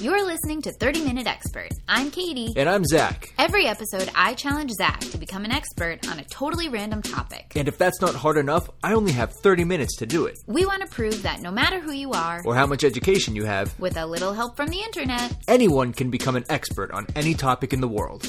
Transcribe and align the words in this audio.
You're 0.00 0.24
listening 0.24 0.62
to 0.62 0.70
30 0.72 1.02
Minute 1.04 1.26
Expert. 1.26 1.70
I'm 1.88 2.10
Katie. 2.12 2.52
And 2.56 2.68
I'm 2.68 2.84
Zach. 2.84 3.32
Every 3.36 3.66
episode, 3.66 4.08
I 4.14 4.34
challenge 4.34 4.70
Zach 4.72 5.00
to 5.00 5.18
become 5.18 5.44
an 5.44 5.50
expert 5.50 6.08
on 6.08 6.20
a 6.20 6.24
totally 6.24 6.68
random 6.68 7.02
topic. 7.02 7.52
And 7.56 7.66
if 7.66 7.76
that's 7.78 8.00
not 8.00 8.14
hard 8.14 8.36
enough, 8.36 8.70
I 8.84 8.92
only 8.92 9.10
have 9.12 9.32
30 9.32 9.64
minutes 9.64 9.96
to 9.96 10.06
do 10.06 10.26
it. 10.26 10.38
We 10.46 10.64
want 10.66 10.82
to 10.82 10.88
prove 10.88 11.22
that 11.22 11.40
no 11.40 11.50
matter 11.50 11.80
who 11.80 11.90
you 11.92 12.12
are, 12.12 12.42
Or 12.44 12.54
how 12.54 12.66
much 12.66 12.84
education 12.84 13.34
you 13.34 13.44
have, 13.44 13.76
with 13.80 13.96
a 13.96 14.06
little 14.06 14.32
help 14.32 14.56
from 14.56 14.68
the 14.68 14.78
internet. 14.80 15.34
anyone 15.48 15.92
can 15.92 16.10
become 16.10 16.36
an 16.36 16.44
expert 16.48 16.92
on 16.92 17.06
any 17.16 17.34
topic 17.34 17.72
in 17.72 17.80
the 17.80 17.88
world. 17.88 18.24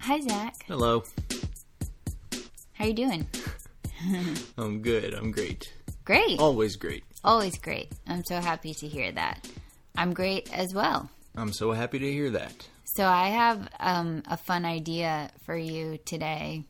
Hi, 0.00 0.18
Zach. 0.22 0.54
Hello. 0.66 1.04
How 2.72 2.84
are 2.84 2.88
you 2.88 2.94
doing? 2.94 3.26
I'm 4.56 4.80
good. 4.80 5.12
I'm 5.12 5.30
great. 5.30 5.70
Great. 6.06 6.40
Always 6.40 6.76
great. 6.76 7.04
Always 7.22 7.58
great. 7.58 7.92
I'm 8.06 8.24
so 8.24 8.40
happy 8.40 8.72
to 8.72 8.88
hear 8.88 9.12
that. 9.12 9.46
I'm 10.00 10.14
great 10.14 10.50
as 10.52 10.72
well. 10.72 11.10
I'm 11.36 11.52
so 11.52 11.72
happy 11.72 11.98
to 11.98 12.10
hear 12.10 12.30
that. 12.30 12.66
So 12.84 13.04
I 13.04 13.28
have 13.28 13.68
um, 13.78 14.22
a 14.28 14.36
fun 14.38 14.64
idea 14.64 15.30
for 15.44 15.54
you 15.54 15.98
today. 16.06 16.64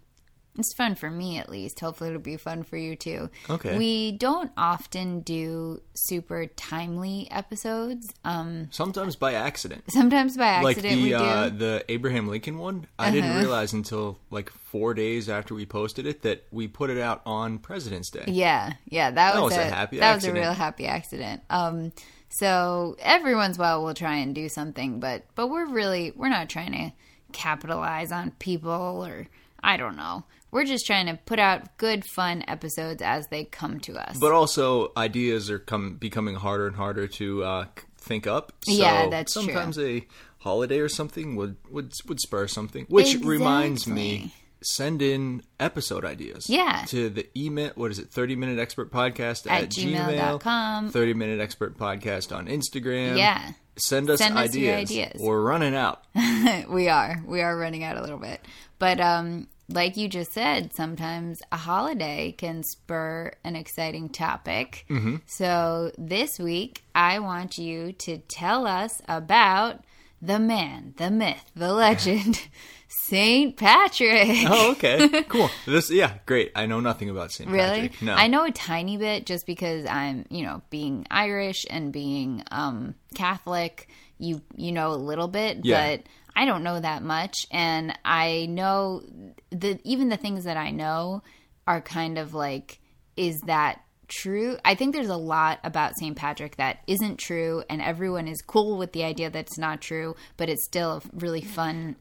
It's 0.58 0.74
fun 0.74 0.96
for 0.96 1.08
me, 1.08 1.38
at 1.38 1.48
least. 1.48 1.78
Hopefully, 1.78 2.10
it'll 2.10 2.20
be 2.20 2.36
fun 2.36 2.64
for 2.64 2.76
you 2.76 2.96
too. 2.96 3.30
Okay. 3.48 3.78
We 3.78 4.10
don't 4.12 4.50
often 4.56 5.20
do 5.20 5.80
super 5.94 6.46
timely 6.46 7.28
episodes. 7.30 8.12
Um, 8.24 8.66
Sometimes 8.72 9.14
by 9.14 9.34
accident. 9.34 9.84
sometimes 9.90 10.36
by 10.36 10.60
Like 10.60 10.76
accident 10.78 11.02
we 11.02 11.12
the 11.12 11.18
do. 11.18 11.24
Uh-huh. 11.24 11.32
uh, 11.34 11.48
the 11.50 11.84
Abraham 11.88 12.26
Lincoln 12.26 12.58
one, 12.58 12.88
I 12.98 13.12
didn't 13.12 13.36
realize 13.36 13.72
until 13.72 14.18
like 14.30 14.50
four 14.50 14.92
days 14.92 15.28
after 15.28 15.54
we 15.54 15.66
posted 15.66 16.04
it 16.04 16.22
that 16.22 16.44
we 16.50 16.66
put 16.66 16.90
it 16.90 16.98
out 16.98 17.22
on 17.24 17.58
President's 17.58 18.10
Day. 18.10 18.24
Yeah, 18.26 18.72
yeah, 18.86 19.12
that, 19.12 19.36
was, 19.36 19.52
was 19.52 19.56
a 19.56 19.60
a, 19.62 19.64
happy 19.70 19.98
that 20.00 20.16
accident. 20.16 20.34
was 20.36 20.42
a 20.44 20.46
real 20.48 20.52
happy 20.54 20.86
accident. 20.86 21.42
Um, 21.48 21.92
so 22.30 22.96
every 23.00 23.34
once 23.34 23.56
in 23.56 23.60
a 23.60 23.64
while 23.64 23.84
we'll 23.84 23.94
try 23.94 24.16
and 24.16 24.34
do 24.34 24.48
something, 24.48 25.00
but 25.00 25.24
but 25.34 25.48
we're 25.48 25.66
really 25.66 26.12
we're 26.16 26.28
not 26.28 26.48
trying 26.48 26.72
to 26.72 26.92
capitalize 27.32 28.12
on 28.12 28.30
people 28.38 29.04
or 29.04 29.26
I 29.62 29.76
don't 29.76 29.96
know. 29.96 30.24
We're 30.52 30.64
just 30.64 30.84
trying 30.86 31.06
to 31.06 31.16
put 31.26 31.38
out 31.38 31.76
good, 31.76 32.04
fun 32.04 32.44
episodes 32.48 33.02
as 33.02 33.28
they 33.28 33.44
come 33.44 33.78
to 33.80 33.96
us. 33.96 34.18
But 34.18 34.32
also, 34.32 34.90
ideas 34.96 35.48
are 35.48 35.60
come 35.60 35.94
becoming 35.94 36.34
harder 36.34 36.66
and 36.66 36.74
harder 36.74 37.06
to 37.06 37.44
uh, 37.44 37.64
think 37.98 38.26
up. 38.26 38.52
So 38.64 38.72
Yeah, 38.72 39.08
that's 39.08 39.32
true. 39.32 39.44
sometimes 39.44 39.78
a 39.78 40.06
holiday 40.38 40.78
or 40.80 40.88
something 40.88 41.36
would 41.36 41.56
would 41.70 41.92
would 42.08 42.20
spur 42.20 42.48
something. 42.48 42.86
Which 42.88 43.16
reminds 43.22 43.86
me, 43.86 44.14
Exactly. 44.14 44.34
Send 44.62 45.02
in 45.02 45.42
episode 45.58 46.04
ideas. 46.04 46.48
Yeah. 46.48 46.84
To 46.88 47.08
the 47.08 47.26
email. 47.36 47.72
What 47.74 47.90
is 47.90 47.98
it? 47.98 48.10
Thirty 48.10 48.36
minute 48.36 48.58
expert 48.58 48.90
podcast 48.92 49.50
At 49.50 49.64
at, 49.64 49.68
Gmail. 49.70 50.18
gmail.com. 50.18 50.90
Thirty 50.90 51.14
minute 51.14 51.40
expert 51.40 51.78
podcast 51.78 52.34
on 52.34 52.46
Instagram. 52.46 53.16
Yeah. 53.16 53.52
Send 53.76 54.10
us 54.10 54.18
Send 54.18 54.36
us 54.36 54.50
ideas. 54.50 54.90
ideas. 54.90 55.20
We're 55.20 55.40
running 55.40 55.74
out. 55.74 56.04
we 56.68 56.88
are. 56.88 57.22
We 57.26 57.40
are 57.40 57.56
running 57.56 57.84
out 57.84 57.96
a 57.96 58.02
little 58.02 58.18
bit. 58.18 58.40
But 58.78 59.00
um 59.00 59.48
like 59.72 59.96
you 59.96 60.08
just 60.08 60.32
said, 60.32 60.74
sometimes 60.74 61.42
a 61.52 61.56
holiday 61.56 62.32
can 62.36 62.62
spur 62.64 63.32
an 63.44 63.54
exciting 63.54 64.08
topic. 64.08 64.84
Mm-hmm. 64.90 65.16
So 65.26 65.92
this 65.96 66.38
week, 66.40 66.82
I 66.94 67.20
want 67.20 67.56
you 67.56 67.92
to 67.92 68.18
tell 68.18 68.66
us 68.66 69.00
about 69.08 69.84
the 70.20 70.38
man, 70.40 70.94
the 70.96 71.10
myth, 71.10 71.50
the 71.54 71.72
legend, 71.72 72.48
St. 72.92 73.56
Patrick. 73.56 74.28
Oh, 74.48 74.72
okay. 74.72 75.22
cool. 75.28 75.48
This, 75.64 75.90
yeah, 75.92 76.18
great. 76.26 76.50
I 76.56 76.66
know 76.66 76.80
nothing 76.80 77.08
about 77.08 77.30
St. 77.30 77.48
Really? 77.48 77.88
Patrick. 77.88 78.02
No. 78.02 78.14
I 78.14 78.26
know 78.26 78.44
a 78.44 78.50
tiny 78.50 78.96
bit 78.96 79.26
just 79.26 79.46
because 79.46 79.86
I'm, 79.86 80.26
you 80.28 80.42
know, 80.44 80.60
being 80.70 81.06
Irish 81.08 81.66
and 81.70 81.92
being 81.92 82.42
um, 82.50 82.94
Catholic. 83.14 83.88
You 84.18 84.42
you 84.54 84.72
know 84.72 84.90
a 84.92 84.96
little 84.96 85.28
bit, 85.28 85.60
Yeah. 85.64 85.96
but 85.96 86.02
I 86.36 86.44
don't 86.44 86.62
know 86.62 86.78
that 86.78 87.02
much. 87.02 87.46
And 87.50 87.96
I 88.04 88.46
know 88.50 89.02
the 89.50 89.78
even 89.84 90.08
the 90.10 90.16
things 90.18 90.44
that 90.44 90.56
I 90.58 90.72
know 90.72 91.22
are 91.66 91.80
kind 91.80 92.18
of 92.18 92.34
like, 92.34 92.80
is 93.16 93.40
that 93.46 93.80
true? 94.08 94.58
I 94.64 94.74
think 94.74 94.94
there's 94.94 95.08
a 95.08 95.16
lot 95.16 95.60
about 95.64 95.96
St. 95.96 96.16
Patrick 96.16 96.56
that 96.56 96.80
isn't 96.86 97.18
true, 97.18 97.62
and 97.70 97.80
everyone 97.80 98.26
is 98.28 98.42
cool 98.42 98.76
with 98.76 98.92
the 98.92 99.04
idea 99.04 99.30
that 99.30 99.46
it's 99.46 99.58
not 99.58 99.80
true, 99.80 100.16
but 100.36 100.48
it's 100.50 100.64
still 100.64 100.90
a 100.98 101.02
really 101.14 101.40
fun 101.42 101.96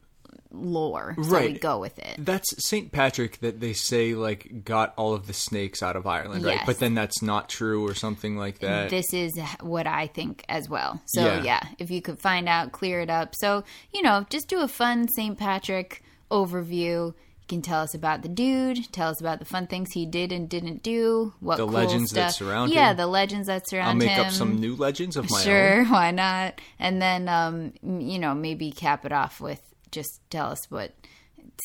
lore. 0.50 1.14
So 1.22 1.22
we 1.22 1.28
Right. 1.36 1.60
go 1.60 1.78
with 1.78 1.98
it. 1.98 2.16
That's 2.18 2.46
St. 2.66 2.90
Patrick 2.92 3.38
that 3.40 3.60
they 3.60 3.72
say 3.72 4.14
like 4.14 4.64
got 4.64 4.92
all 4.96 5.14
of 5.14 5.26
the 5.26 5.32
snakes 5.32 5.82
out 5.82 5.96
of 5.96 6.06
Ireland, 6.06 6.44
right? 6.44 6.60
But 6.66 6.78
then 6.80 6.94
that's 6.94 7.22
not 7.22 7.48
true 7.48 7.86
or 7.86 7.94
something 7.94 8.36
like 8.36 8.58
that. 8.60 8.90
this 8.90 9.12
is 9.14 9.32
what 9.60 9.86
I 9.86 10.06
think 10.08 10.44
as 10.48 10.68
well. 10.68 11.00
So 11.06 11.24
Yeah. 11.24 11.42
yeah. 11.42 11.60
if 11.78 11.90
you 11.90 12.02
could 12.02 12.18
find 12.18 12.48
out, 12.48 12.72
clear 12.72 13.00
it 13.00 13.10
up. 13.10 13.34
So 13.36 13.64
you 13.94 14.02
know, 14.02 14.26
just 14.30 14.48
do 14.48 14.60
a 14.60 14.68
fun 14.68 15.08
St. 15.08 15.38
Patrick 15.38 16.02
overview. 16.30 17.14
You 17.42 17.56
can 17.56 17.62
tell 17.62 17.80
us 17.80 17.94
about 17.94 18.22
the 18.22 18.28
dude, 18.28 18.92
tell 18.92 19.10
us 19.10 19.20
about 19.20 19.40
the 19.40 19.44
fun 19.44 19.66
things 19.66 19.90
he 19.92 20.06
did 20.06 20.30
and 20.30 20.48
didn't 20.48 20.84
do, 20.84 21.34
what 21.40 21.56
The 21.56 21.64
cool 21.66 21.74
legends 21.74 22.12
that 22.12 22.32
stuff. 22.32 22.46
surround 22.48 22.72
yeah, 22.72 22.92
him. 22.92 22.96
the 22.96 23.06
legends 23.08 23.48
that 23.48 23.68
surround 23.68 23.88
I'll 23.88 23.94
make 24.06 24.10
him. 24.10 24.26
up 24.26 24.30
some 24.32 24.60
new 24.60 24.76
legends 24.76 25.16
of 25.16 25.28
my 25.28 25.40
Sure, 25.40 25.78
own. 25.80 25.84
Sure, 25.86 25.92
why 25.92 26.10
not? 26.12 26.60
And 26.78 27.02
then, 27.02 27.28
um, 27.28 27.72
you 27.82 28.20
know, 28.20 28.34
maybe 28.34 28.70
cap 28.70 29.04
it 29.04 29.10
off 29.12 29.40
with 29.40 29.60
just 29.90 30.20
tell 30.30 30.50
us 30.50 30.70
what 30.70 30.92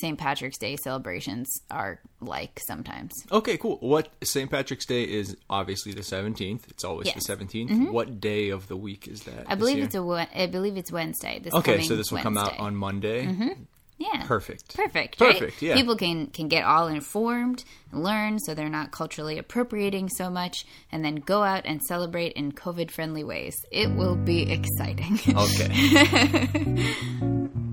St. 0.01 0.17
Patrick's 0.17 0.57
Day 0.57 0.77
celebrations 0.77 1.47
are 1.69 1.99
like 2.21 2.59
sometimes. 2.67 3.13
Okay, 3.31 3.57
cool. 3.57 3.77
What 3.79 4.09
St. 4.23 4.49
Patrick's 4.49 4.85
Day 4.85 5.03
is 5.03 5.35
obviously 5.49 5.93
the 5.93 6.01
17th. 6.01 6.67
It's 6.69 6.83
always 6.83 7.07
Yes. 7.07 7.27
Mm-hmm. 7.27 7.45
the 7.47 7.65
17th. 7.85 7.91
What 7.91 8.19
day 8.21 8.49
of 8.49 8.67
the 8.67 8.77
week 8.77 9.07
is 9.07 9.21
that? 9.21 9.45
I 9.47 9.55
believe 9.55 9.83
it's 9.83 9.95
a 9.95 10.27
I 10.35 10.47
believe 10.47 10.77
it's 10.77 10.91
Wednesday. 10.91 11.39
This 11.43 11.53
Okay, 11.53 11.81
so 11.81 11.95
this 11.95 12.11
will 12.11 12.19
come 12.19 12.37
out 12.37 12.57
Wednesday. 12.57 12.57
Mm-hmm. 12.57 12.65
on 12.65 12.75
Monday. 12.75 13.55
yeah 13.97 14.23
Perfect. 14.25 14.75
Perfect. 14.75 15.21
right? 15.21 15.33
Perfect, 15.33 15.61
yeah. 15.61 15.75
People 15.75 15.95
can 15.95 16.27
can 16.27 16.47
get 16.49 16.65
all 16.65 16.87
informed, 16.87 17.63
and 17.91 18.03
learn, 18.03 18.39
so 18.39 18.53
they're 18.53 18.69
not 18.69 18.91
culturally 18.91 19.37
appropriating 19.37 20.09
so 20.09 20.29
much, 20.29 20.65
and 20.91 21.03
then 21.05 21.15
go 21.15 21.43
out 21.43 21.65
and 21.65 21.81
celebrate 21.81 22.33
in 22.33 22.51
COVID 22.51 22.91
friendly 22.91 23.23
ways. 23.23 23.55
It 23.71 23.89
will 23.95 24.15
be 24.17 24.51
exciting. 24.51 25.19
Okay. 25.35 27.49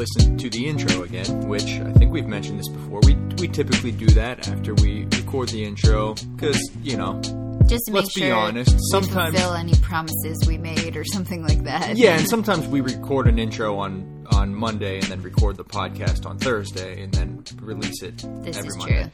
uh, 0.00 0.36
to 0.38 0.50
the 0.50 0.66
intro 0.66 1.02
again, 1.02 1.48
which 1.48 1.64
I 1.64 1.92
think 1.92 2.12
we've 2.12 2.26
mentioned 2.26 2.58
this 2.58 2.68
before. 2.68 3.00
We 3.04 3.14
we 3.38 3.48
typically 3.48 3.92
do 3.92 4.06
that 4.06 4.48
after 4.48 4.74
we 4.74 5.04
record 5.16 5.48
the 5.50 5.64
intro 5.64 6.14
because 6.36 6.58
you 6.82 6.96
know, 6.96 7.20
Just 7.66 7.86
to 7.86 7.92
Let's 7.92 8.06
make 8.08 8.14
be 8.14 8.20
sure 8.28 8.34
honest, 8.34 8.72
we 8.72 8.78
sometimes- 8.90 9.34
fulfill 9.34 9.54
any 9.54 9.74
promises 9.76 10.44
we 10.46 10.56
made 10.58 10.96
or 10.96 11.04
something 11.04 11.42
like 11.42 11.64
that. 11.64 11.96
yeah. 11.96 12.16
And 12.16 12.28
sometimes 12.28 12.66
we 12.68 12.80
record 12.80 13.26
an 13.26 13.38
intro 13.38 13.78
on 13.78 14.26
on 14.32 14.54
Monday 14.54 14.96
and 14.98 15.04
then 15.04 15.22
record 15.22 15.56
the 15.56 15.64
podcast 15.64 16.26
on 16.26 16.38
Thursday 16.38 17.02
and 17.02 17.12
then 17.12 17.44
release 17.60 18.02
it 18.02 18.18
This 18.42 18.56
every 18.58 18.68
is 18.68 18.76
Monday. 18.76 19.02
true. 19.02 19.10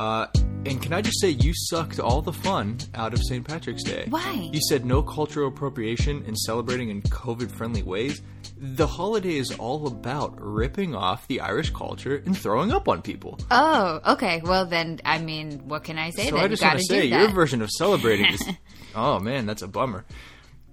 Uh, 0.00 0.26
and 0.66 0.82
can 0.82 0.92
I 0.92 1.00
just 1.02 1.20
say, 1.20 1.30
you 1.30 1.52
sucked 1.54 2.00
all 2.00 2.20
the 2.20 2.32
fun 2.32 2.78
out 2.94 3.12
of 3.14 3.20
St. 3.22 3.46
Patrick's 3.46 3.84
Day. 3.84 4.06
Why? 4.08 4.48
You 4.52 4.60
said 4.68 4.84
no 4.84 5.02
cultural 5.02 5.48
appropriation 5.48 6.24
and 6.26 6.36
celebrating 6.36 6.88
in 6.90 7.00
COVID 7.02 7.50
friendly 7.50 7.82
ways. 7.82 8.20
The 8.56 8.86
holiday 8.86 9.36
is 9.36 9.52
all 9.52 9.86
about 9.86 10.34
ripping 10.40 10.94
off 10.96 11.28
the 11.28 11.40
Irish 11.40 11.70
culture 11.70 12.22
and 12.26 12.36
throwing 12.36 12.72
up 12.72 12.88
on 12.88 13.02
people. 13.02 13.38
Oh, 13.50 14.00
okay. 14.14 14.40
Well, 14.44 14.66
then, 14.66 15.00
I 15.04 15.18
mean, 15.18 15.68
what 15.68 15.84
can 15.84 15.98
I 15.98 16.10
say? 16.10 16.28
So 16.28 16.36
then 16.36 16.44
I 16.44 16.48
just 16.48 16.62
want 16.62 16.74
gotta 16.74 16.84
say, 16.84 17.04
your 17.06 17.28
version 17.28 17.62
of 17.62 17.70
celebrating 17.70 18.26
is. 18.32 18.42
oh 18.96 19.20
man, 19.20 19.46
that's 19.46 19.62
a 19.62 19.68
bummer. 19.68 20.04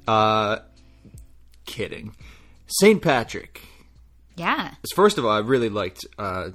Uh, 0.08 0.60
kidding. 1.66 2.16
St. 2.68 3.02
Patrick. 3.02 3.62
yeah. 4.36 4.74
First 4.96 5.18
of 5.18 5.26
all, 5.26 5.32
I 5.32 5.40
really 5.40 5.70
liked 5.70 6.06
uh, 6.18 6.50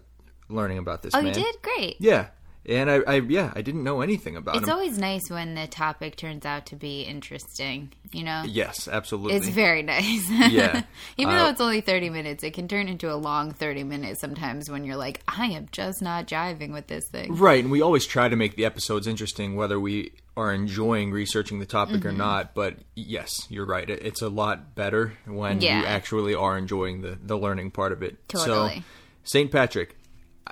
learning 0.48 0.78
about 0.78 1.02
this 1.02 1.14
Oh, 1.14 1.20
man. 1.22 1.28
you 1.28 1.44
did 1.44 1.56
great. 1.62 1.96
Yeah. 2.00 2.28
And 2.68 2.90
I, 2.90 2.96
I, 3.06 3.14
yeah, 3.20 3.52
I 3.54 3.62
didn't 3.62 3.84
know 3.84 4.00
anything 4.00 4.36
about 4.36 4.56
it. 4.56 4.58
It's 4.58 4.66
him. 4.68 4.74
always 4.74 4.98
nice 4.98 5.30
when 5.30 5.54
the 5.54 5.68
topic 5.68 6.16
turns 6.16 6.44
out 6.44 6.66
to 6.66 6.76
be 6.76 7.02
interesting. 7.02 7.92
You 8.12 8.24
know. 8.24 8.42
yes, 8.46 8.88
absolutely. 8.88 9.36
It's 9.36 9.48
very 9.48 9.82
nice. 9.94 10.28
Yeah. 10.30 10.82
Even 11.16 11.34
Uh, 11.34 11.44
though 11.44 11.50
it's 11.50 11.60
only 11.60 11.80
30 11.80 12.10
minutes, 12.10 12.42
it 12.44 12.54
can 12.54 12.66
turn 12.66 12.88
into 12.88 13.12
a 13.12 13.14
long 13.14 13.52
30 13.52 13.84
minutes 13.84 14.20
sometimes 14.20 14.68
when 14.70 14.84
you're 14.84 14.96
like, 14.96 15.20
I 15.28 15.46
am 15.46 15.68
just 15.70 16.02
not 16.02 16.26
jiving 16.26 16.72
with 16.72 16.86
this 16.88 17.08
thing. 17.08 17.36
Right, 17.36 17.62
and 17.62 17.70
we 17.70 17.82
always 17.82 18.04
try 18.06 18.28
to 18.28 18.36
make 18.36 18.56
the 18.56 18.64
episodes 18.64 19.06
interesting, 19.06 19.54
whether 19.56 19.78
we 19.78 20.12
are 20.36 20.52
enjoying 20.52 21.12
researching 21.12 21.58
the 21.60 21.66
topic 21.66 21.96
Mm-hmm. 22.00 22.08
or 22.08 22.12
not. 22.12 22.54
But 22.54 22.76
yes, 22.94 23.46
you're 23.48 23.66
right. 23.66 23.88
It, 23.88 24.02
it's 24.04 24.22
a 24.22 24.28
lot 24.28 24.74
better 24.74 25.14
when 25.26 25.60
Yeah. 25.60 25.80
you 25.80 25.86
actually 25.86 26.34
are 26.34 26.58
enjoying 26.58 27.02
the, 27.02 27.16
the 27.22 27.36
learning 27.38 27.70
part 27.70 27.92
of 27.92 28.02
it. 28.02 28.28
Totally. 28.28 28.76
So, 28.78 28.82
St. 29.24 29.50
Patrick, 29.52 29.96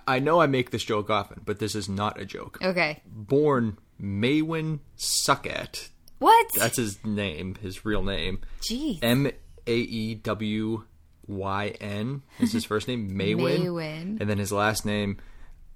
I 0.06 0.18
know 0.18 0.40
I 0.40 0.46
make 0.46 0.70
this 0.70 0.84
joke 0.84 1.10
often, 1.10 1.40
but 1.44 1.58
this 1.58 1.74
is 1.74 1.88
not 1.88 2.20
a 2.20 2.24
joke. 2.24 2.58
Okay. 2.62 3.00
Born 3.06 3.78
Maewyn 4.00 4.80
Succat 4.98 5.88
What? 6.18 6.46
That's 6.56 6.76
his 6.76 7.04
name, 7.04 7.54
his 7.56 7.84
real 7.84 8.02
name. 8.02 8.40
Jeez. 8.62 8.98
M 9.02 9.26
A 9.66 9.74
E 9.76 10.14
W 10.16 10.84
Y 11.26 11.68
N 11.80 12.22
is 12.40 12.52
his 12.52 12.64
first 12.64 12.88
name, 12.88 13.08
Maewyn. 13.16 13.60
Maewyn. 13.62 14.18
And 14.20 14.28
then 14.28 14.38
his 14.38 14.52
last 14.52 14.84
name, 14.84 15.18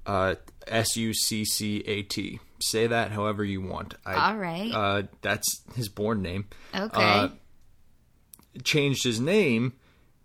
uh, 0.06 0.34
S 0.66 0.96
U 0.96 1.14
C 1.14 1.44
C 1.44 1.82
A 1.86 2.02
T. 2.02 2.40
Say 2.60 2.88
that 2.88 3.12
however 3.12 3.44
you 3.44 3.60
want. 3.62 3.94
I, 4.04 4.30
All 4.30 4.36
right. 4.36 4.72
Uh, 4.74 5.02
that's 5.22 5.62
his 5.76 5.88
born 5.88 6.22
name. 6.22 6.46
okay. 6.74 7.02
uh, 7.02 7.28
Changed 8.64 9.04
his 9.04 9.20
name. 9.20 9.74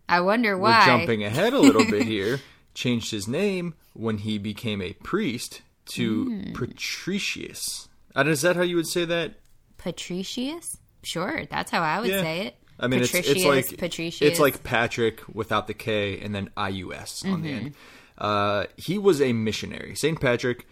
I 0.09 0.21
wonder 0.21 0.57
We're 0.57 0.63
why. 0.63 0.85
jumping 0.85 1.23
ahead 1.23 1.53
a 1.53 1.59
little 1.59 1.85
bit 1.85 2.03
here. 2.07 2.39
Changed 2.73 3.11
his 3.11 3.27
name 3.27 3.75
when 3.93 4.17
he 4.19 4.37
became 4.37 4.81
a 4.81 4.93
priest 4.93 5.61
to 5.87 6.25
Hmm. 6.25 6.53
Patricius. 6.53 7.87
Uh, 8.15 8.23
is 8.27 8.41
that 8.41 8.55
how 8.55 8.61
you 8.61 8.75
would 8.77 8.87
say 8.87 9.05
that? 9.05 9.35
Patricius? 9.77 10.77
Sure, 11.03 11.45
that's 11.49 11.69
how 11.71 11.81
I 11.81 11.99
would 11.99 12.09
Yeah. 12.09 12.21
say 12.21 12.47
it. 12.47 12.55
I 12.79 12.87
mean, 12.87 13.01
it's, 13.01 13.11
Patricius, 13.11 13.35
it's 13.35 13.45
like 13.45 13.77
Patricius. 13.77 14.21
it's 14.31 14.39
like 14.39 14.63
Patrick 14.63 15.21
without 15.33 15.67
the 15.67 15.73
K 15.73 16.19
and 16.19 16.33
then 16.33 16.49
I 16.57 16.69
U 16.69 16.93
S 16.93 17.23
on 17.25 17.41
the 17.41 17.49
Mm-hmm. 17.49 17.65
end. 17.65 17.75
Uh, 18.17 18.65
he 18.77 18.97
was 18.97 19.21
a 19.21 19.33
missionary. 19.33 19.95
Saint 19.95 20.19
Patrick 20.19 20.65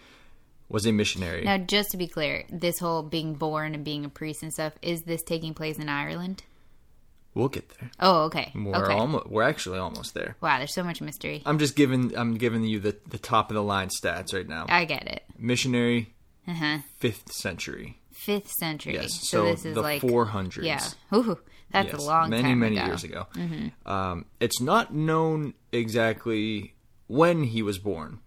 was 0.69 0.86
a 0.86 0.92
missionary. 0.92 1.44
Now, 1.44 1.57
just 1.57 1.92
to 1.92 1.98
be 1.98 2.07
clear, 2.07 2.45
this 2.50 2.80
whole 2.80 3.03
being 3.03 3.33
born 3.36 3.75
and 3.75 3.83
being 3.83 4.06
a 4.06 4.09
priest 4.09 4.42
and 4.42 4.53
stuff 4.53 4.74
is 4.81 5.03
this 5.03 5.21
taking 5.21 5.53
place 5.53 5.77
in 5.77 5.89
Ireland? 5.89 6.44
We'll 7.33 7.48
get 7.50 7.69
there. 7.80 7.89
Oh, 8.00 8.24
okay. 8.25 8.51
We're 8.56 8.75
okay. 8.75 8.94
almost. 8.94 9.28
We're 9.28 9.44
actually 9.44 9.80
almost 9.80 10.13
there. 10.13 10.36
Wow, 10.42 10.57
there's 10.57 10.74
so 10.74 10.83
much 10.83 11.01
mystery. 11.01 11.42
I'm 11.45 11.60
just 11.60 11.75
giving. 11.75 12.16
I'm 12.18 12.36
giving 12.36 12.63
you 12.63 12.80
the 12.80 12.95
the 13.10 13.18
top 13.18 13.50
of 13.51 13.56
the 13.56 13.63
line 13.63 13.89
stats 13.89 14.33
right 14.33 14.48
now. 14.48 14.66
I 14.69 14.86
get 14.86 15.07
it. 15.07 15.24
missionary, 15.38 16.13
Uh 16.48 16.54
huh. 16.54 16.78
fifth 16.98 17.31
century. 17.31 18.00
Fifth 18.12 18.51
century. 18.51 18.94
Yes. 18.94 19.13
So, 19.13 19.45
So, 19.45 19.45
this 19.45 19.66
is 19.66 19.74
the 19.75 19.81
like 19.81 20.01
400s. 20.01 20.63
Yeah. 20.63 20.86
Ooh, 21.16 21.39
that's 21.72 21.92
Yes, 21.92 22.04
a 22.04 22.06
long 22.06 22.30
many 22.30 22.44
time 22.44 22.60
many 22.60 22.75
ago. 22.78 22.81
Mm-hmm. 22.83 22.92
years 22.92 23.04
ago. 23.04 23.92
Um, 23.92 24.25
it's 24.39 24.62
not 24.62 24.94
known 24.94 25.56
exactly 25.72 26.75
when 27.07 27.44
he 27.45 27.62
was 27.63 27.80
born. 27.80 28.19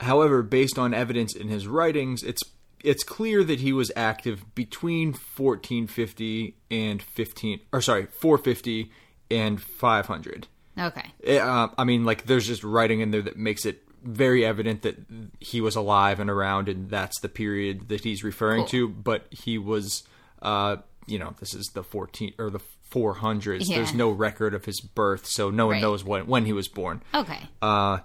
However, 0.00 0.42
based 0.42 0.78
on 0.78 0.94
evidence 0.94 1.36
in 1.36 1.48
his 1.48 1.66
writings, 1.66 2.22
it's 2.22 2.42
it's 2.84 3.02
clear 3.04 3.44
that 3.44 3.60
he 3.60 3.72
was 3.72 3.90
active 3.96 4.54
between 4.54 5.08
1450 5.12 6.54
and 6.70 7.02
15 7.02 7.60
or 7.72 7.80
sorry 7.80 8.06
450 8.06 8.90
and 9.30 9.60
500. 9.60 10.48
Okay. 10.78 11.10
Eh, 11.24 11.38
uh, 11.38 11.68
I 11.76 11.84
mean, 11.84 12.04
like 12.04 12.26
there's 12.26 12.46
just 12.46 12.64
writing 12.64 13.00
in 13.00 13.10
there 13.10 13.22
that 13.22 13.36
makes 13.36 13.64
it 13.66 13.82
very 14.02 14.44
evident 14.46 14.82
that 14.82 14.96
he 15.40 15.60
was 15.60 15.76
alive 15.76 16.20
and 16.20 16.30
around, 16.30 16.68
and 16.68 16.88
that's 16.88 17.20
the 17.20 17.28
period 17.28 17.88
that 17.90 18.02
he's 18.02 18.24
referring 18.24 18.60
Cool. 18.62 18.68
to. 18.68 18.88
But 18.88 19.26
he 19.30 19.58
was, 19.58 20.02
uh, 20.40 20.76
you 21.06 21.18
know, 21.18 21.34
this 21.38 21.52
is 21.54 21.66
the 21.74 21.82
14 21.82 22.32
or 22.38 22.48
the 22.50 22.60
400s. 22.90 23.68
Yeah. 23.68 23.76
There's 23.76 23.92
no 23.94 24.10
record 24.10 24.54
of 24.54 24.64
his 24.64 24.80
birth, 24.80 25.26
so 25.26 25.50
no 25.50 25.66
one 25.66 25.74
Right. 25.74 25.82
knows 25.82 26.02
when 26.02 26.26
when 26.26 26.46
he 26.46 26.52
was 26.54 26.66
born. 26.68 27.02
Okay. 27.14 27.40
Uh, 27.60 27.98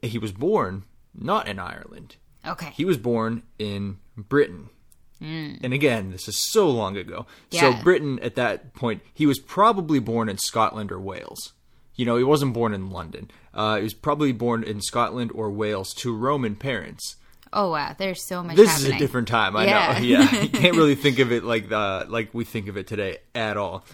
he 0.00 0.18
was 0.18 0.32
born 0.32 0.84
not 1.14 1.48
in 1.48 1.58
Ireland. 1.58 2.16
Okay. 2.52 2.70
He 2.74 2.84
was 2.84 2.96
born 2.96 3.42
in 3.58 3.98
Britain. 4.16 4.68
And 5.20 5.72
again, 5.74 6.12
this 6.12 6.28
is 6.28 6.40
so 6.52 6.70
long 6.70 6.96
ago. 6.96 7.26
Yeah. 7.50 7.76
So 7.76 7.82
Britain 7.82 8.20
at 8.22 8.36
that 8.36 8.72
point, 8.74 9.02
he 9.12 9.26
was 9.26 9.40
probably 9.40 9.98
born 9.98 10.28
in 10.28 10.38
Scotland 10.38 10.92
or 10.92 11.00
Wales. 11.00 11.54
You 11.96 12.06
know, 12.06 12.16
he 12.16 12.22
wasn't 12.22 12.54
born 12.54 12.72
in 12.72 12.90
London. 12.90 13.28
Uh, 13.52 13.78
he 13.78 13.82
was 13.82 13.94
probably 13.94 14.30
born 14.30 14.62
in 14.62 14.80
Scotland 14.80 15.32
or 15.34 15.50
Wales 15.50 15.92
to 15.94 16.14
Roman 16.16 16.54
parents. 16.54 17.16
oh 17.52 17.70
wow, 17.72 17.96
there's 17.98 18.22
so 18.28 18.44
much. 18.44 18.54
This 18.54 18.70
happening. 18.70 18.90
is 18.92 18.96
a 18.96 18.98
different 19.00 19.26
time. 19.26 19.56
I 19.56 19.64
Yeah. 19.66 19.92
know. 19.94 19.98
Yeah, 20.06 20.42
you 20.42 20.48
can't 20.50 20.76
really 20.76 20.94
think 21.04 21.18
of 21.18 21.32
it 21.32 21.42
like 21.42 21.72
uh, 21.72 22.04
like 22.08 22.32
we 22.32 22.44
think 22.44 22.68
of 22.68 22.76
it 22.76 22.86
today 22.86 23.18
at 23.34 23.56
all. 23.56 23.84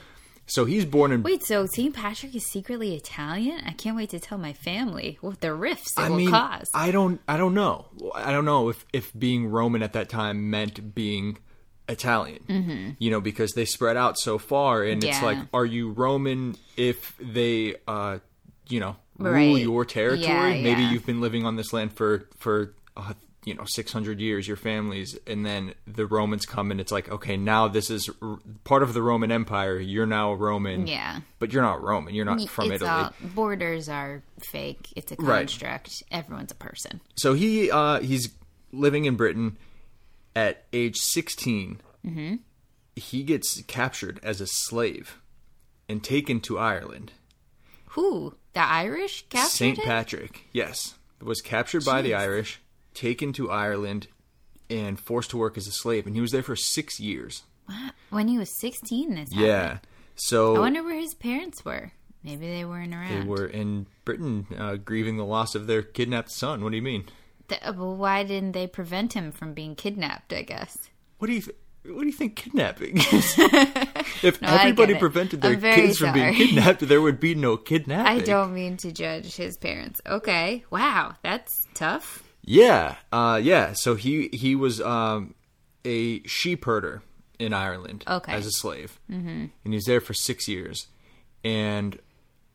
So 0.46 0.64
he's 0.66 0.84
born 0.84 1.10
in. 1.12 1.22
Wait, 1.22 1.42
so 1.44 1.66
St. 1.66 1.94
Patrick 1.94 2.34
is 2.34 2.44
secretly 2.46 2.94
Italian? 2.94 3.62
I 3.66 3.72
can't 3.72 3.96
wait 3.96 4.10
to 4.10 4.20
tell 4.20 4.36
my 4.38 4.52
family 4.52 5.16
what 5.22 5.40
the 5.40 5.54
rifts 5.54 5.92
it 5.96 6.00
I 6.02 6.08
will 6.10 6.16
mean, 6.18 6.30
cause. 6.30 6.68
I 6.74 6.90
don't, 6.90 7.20
I 7.26 7.36
don't 7.38 7.54
know. 7.54 7.86
I 8.14 8.30
don't 8.32 8.44
know 8.44 8.68
if 8.68 8.84
if 8.92 9.10
being 9.18 9.46
Roman 9.46 9.82
at 9.82 9.94
that 9.94 10.08
time 10.10 10.50
meant 10.50 10.94
being 10.94 11.38
Italian. 11.88 12.96
You 12.98 13.10
know, 13.10 13.20
because 13.20 13.52
they 13.52 13.64
spread 13.64 13.96
out 13.96 14.18
so 14.18 14.38
far, 14.38 14.82
and 14.82 15.02
it's 15.02 15.16
Mm-hmm. 15.16 15.24
Like, 15.26 15.38
are 15.54 15.64
you 15.66 15.90
Roman 15.92 16.56
if 16.76 17.14
they, 17.18 17.76
uh, 17.88 18.18
you 18.68 18.80
know, 18.80 18.96
rule 19.18 19.32
Right. 19.32 19.62
your 19.62 19.84
territory? 19.84 20.26
Yeah, 20.26 20.62
Maybe 20.62 20.82
yeah. 20.82 20.90
you've 20.92 21.06
been 21.06 21.20
living 21.20 21.46
on 21.46 21.56
this 21.56 21.72
land 21.72 21.92
for 21.94 22.28
for. 22.38 22.74
Uh, 22.96 23.14
you 23.44 23.54
know, 23.54 23.64
six 23.64 23.92
hundred 23.92 24.20
years, 24.20 24.48
your 24.48 24.56
families, 24.56 25.18
and 25.26 25.44
then 25.44 25.74
the 25.86 26.06
Romans 26.06 26.46
come, 26.46 26.70
and 26.70 26.80
it's 26.80 26.90
like, 26.92 27.10
okay, 27.10 27.36
now 27.36 27.68
this 27.68 27.90
is 27.90 28.08
r- 28.22 28.38
part 28.64 28.82
of 28.82 28.94
the 28.94 29.02
Roman 29.02 29.30
Empire. 29.30 29.78
You're 29.78 30.06
now 30.06 30.32
Roman, 30.32 30.86
yeah. 30.86 31.20
but 31.38 31.52
you're 31.52 31.62
not 31.62 31.82
Roman. 31.82 32.14
You're 32.14 32.24
not 32.24 32.40
from 32.48 32.72
it's 32.72 32.82
Italy. 32.82 32.90
all 32.90 33.12
borders 33.22 33.88
are 33.88 34.22
fake. 34.50 34.88
It's 34.96 35.12
a 35.12 35.16
Right. 35.18 35.40
construct. 35.48 36.02
Everyone's 36.10 36.52
a 36.52 36.56
person. 36.56 37.00
so 37.16 37.34
he 37.34 37.70
uh, 37.70 38.00
he's 38.00 38.30
living 38.72 39.04
in 39.04 39.14
Britain 39.16 39.56
at 40.34 40.64
age 40.72 40.96
16. 40.96 41.80
Mm-hmm. 42.04 42.34
He 42.96 43.22
gets 43.22 43.62
captured 43.62 44.20
as 44.22 44.40
a 44.40 44.46
slave 44.46 45.18
and 45.88 46.02
taken 46.02 46.40
to 46.40 46.58
Ireland. 46.58 47.12
Who? 47.88 48.34
The 48.52 48.60
Irish 48.60 49.26
captured 49.28 49.50
Saint? 49.56 49.78
Patrick, 49.80 50.42
yes, 50.52 50.94
was 51.20 51.40
captured 51.40 51.84
by 51.84 52.02
the 52.02 52.14
Irish, 52.14 52.60
taken 52.94 53.32
to 53.34 53.50
Ireland, 53.50 54.08
and 54.70 54.98
forced 54.98 55.30
to 55.30 55.36
work 55.36 55.56
as 55.56 55.66
a 55.66 55.72
slave. 55.72 56.06
And 56.06 56.14
he 56.14 56.20
was 56.22 56.32
there 56.32 56.42
for 56.42 56.56
six 56.56 56.98
years. 57.00 57.42
when 58.10 58.28
he 58.28 58.38
was 58.38 58.50
16 58.58 59.10
this 59.14 59.28
happened. 59.30 59.46
Yeah. 59.46 59.62
happened. 59.62 59.80
So 60.16 60.56
I 60.56 60.60
wonder 60.60 60.82
where 60.82 60.98
his 61.00 61.14
parents 61.14 61.64
were. 61.64 61.92
Maybe 62.22 62.46
they 62.48 62.64
weren't 62.64 62.94
around. 62.94 63.22
they 63.22 63.28
were 63.28 63.46
in 63.46 63.86
Britain 64.06 64.46
uh, 64.56 64.76
grieving 64.76 65.16
the 65.18 65.24
loss 65.26 65.54
of 65.54 65.66
their 65.66 65.82
kidnapped 65.82 66.30
son. 66.30 66.62
What 66.64 66.70
do 66.70 66.76
you 66.76 66.82
mean? 66.82 67.04
Th- 67.48 67.60
uh, 67.62 67.74
well, 67.76 67.94
why 67.94 68.22
didn't 68.22 68.52
they 68.52 68.66
prevent 68.66 69.12
him 69.12 69.30
from 69.30 69.52
being 69.52 69.74
kidnapped, 69.74 70.32
I 70.32 70.42
guess? 70.42 70.88
What 71.18 71.26
do 71.28 71.34
you 71.34 71.42
th- 71.42 71.56
what 71.86 72.00
do 72.00 72.06
you 72.06 72.12
think 72.12 72.36
kidnapping 72.36 72.96
is? 73.12 73.34
if 74.22 74.42
I 74.42 74.60
everybody 74.60 74.94
prevented 74.94 75.42
their 75.42 75.54
kids 75.56 75.98
from 75.98 76.14
being 76.14 76.32
kidnapped, 76.32 76.80
there 76.88 77.02
would 77.02 77.20
be 77.20 77.34
no 77.34 77.58
kidnapping. 77.58 78.22
I 78.22 78.24
don't 78.24 78.54
mean 78.54 78.78
to 78.78 78.90
judge 78.90 79.36
his 79.36 79.58
parents. 79.58 80.00
Okay. 80.06 80.64
Wow, 80.70 81.14
that's 81.22 81.66
tough. 81.74 82.23
Yeah, 82.46 82.96
uh, 83.10 83.40
yeah. 83.42 83.72
So 83.74 83.94
he 83.94 84.28
he 84.32 84.54
was 84.54 84.80
um, 84.80 85.34
a 85.84 86.22
sheep 86.26 86.64
herder 86.64 87.02
in 87.38 87.52
Ireland 87.52 88.04
Okay. 88.06 88.32
as 88.32 88.46
a 88.46 88.50
slave, 88.50 89.00
mm-hmm. 89.10 89.46
and 89.64 89.74
he's 89.74 89.84
there 89.86 90.00
for 90.00 90.12
six 90.14 90.46
years. 90.46 90.88
And 91.42 91.98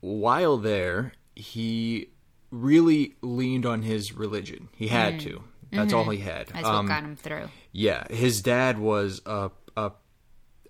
while 0.00 0.56
there, 0.58 1.12
he 1.34 2.10
really 2.50 3.14
leaned 3.20 3.66
on 3.66 3.82
his 3.82 4.12
religion. 4.12 4.68
He 4.76 4.88
had 4.88 5.20
to. 5.20 5.42
That's 5.72 5.92
all 5.92 6.08
he 6.10 6.18
had. 6.18 6.48
That's 6.48 6.66
Um, 6.66 6.86
what 6.86 6.88
got 6.88 7.04
him 7.04 7.16
through. 7.16 7.48
Yeah, 7.72 8.04
his 8.12 8.40
dad 8.42 8.78
was 8.78 9.20
a 9.26 9.50
a, 9.76 9.92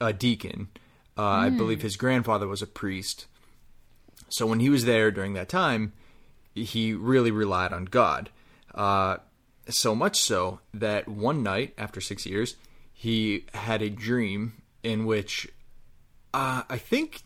a 0.00 0.12
deacon. 0.12 0.69
Uh, 1.17 1.25
I 1.25 1.50
believe 1.50 1.83
his 1.83 1.97
grandfather 1.97 2.47
was 2.47 2.62
a 2.62 2.67
priest. 2.67 3.27
So 4.31 4.47
when 4.47 4.61
he 4.61 4.71
was 4.71 4.85
there 4.87 5.11
during 5.11 5.35
that 5.35 5.49
time, 5.49 5.93
he 6.55 6.95
really 6.95 7.31
relied 7.31 7.73
on 7.75 7.85
God. 7.87 8.31
Uh, 8.75 9.19
so 9.69 9.95
much 9.95 10.21
so 10.21 10.61
that 10.75 11.09
one 11.09 11.43
night 11.43 11.75
after 11.79 12.00
six 12.00 12.27
years, 12.27 12.57
he 12.93 13.47
had 13.55 13.83
a 13.83 13.91
dream 13.91 14.62
in 14.83 15.07
which 15.07 15.49
uh, 16.35 16.62
I 16.69 16.79
think 16.79 17.23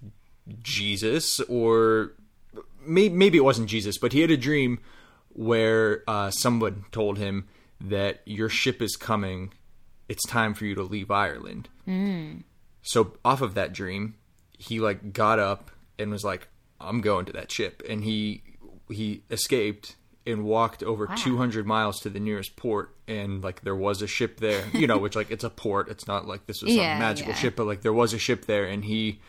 Jesus 0.63 1.41
or 1.41 2.13
maybe, 2.87 3.15
maybe 3.15 3.39
it 3.39 3.45
wasn't 3.45 3.69
Jesus, 3.69 3.99
but 3.99 4.13
he 4.13 4.21
had 4.21 4.31
a 4.31 4.37
dream 4.37 4.81
where 5.31 6.03
uh, 6.07 6.31
someone 6.31 6.85
told 6.93 7.19
him 7.19 7.49
that 7.81 8.21
your 8.25 8.49
ship 8.49 8.81
is 8.81 8.97
coming. 8.97 9.53
It's 10.09 10.27
time 10.27 10.55
for 10.55 10.65
you 10.65 10.75
to 10.75 10.83
leave 10.83 11.11
Ireland. 11.11 11.69
So 12.83 13.15
off 13.25 13.41
of 13.41 13.55
that 13.55 13.73
dream, 13.73 14.15
he 14.59 14.79
like 14.81 15.13
got 15.13 15.39
up 15.39 15.71
and 15.99 16.11
was 16.11 16.25
like, 16.25 16.49
"I'm 16.81 17.01
going 17.01 17.25
to 17.27 17.33
that 17.33 17.51
ship," 17.51 17.83
and 17.89 18.05
he 18.05 18.43
he 18.89 19.23
escaped 19.31 19.97
and 20.27 20.45
walked 20.45 20.83
over 20.83 21.07
200 21.07 21.67
miles 21.67 22.01
to 22.01 22.09
the 22.11 22.21
nearest 22.21 22.57
port 22.57 22.95
and 23.07 23.43
like 23.45 23.63
there 23.63 23.77
was 23.77 24.01
a 24.03 24.07
ship 24.07 24.41
there 24.41 24.65
you 24.73 24.87
know 24.87 24.97
which 24.99 25.15
like 25.17 25.31
it's 25.31 25.45
a 25.45 25.51
port 25.51 25.89
it's 25.89 26.07
not 26.07 26.27
like 26.27 26.47
this 26.47 26.63
was 26.63 26.73
Yeah, 26.73 26.95
some 26.95 27.01
magical 27.01 27.33
yeah. 27.33 27.39
ship 27.39 27.57
but 27.57 27.67
like 27.67 27.83
there 27.83 27.93
was 27.93 28.13
a 28.15 28.19
ship 28.19 28.47
there 28.47 28.65
and 28.65 28.85
he 28.85 29.21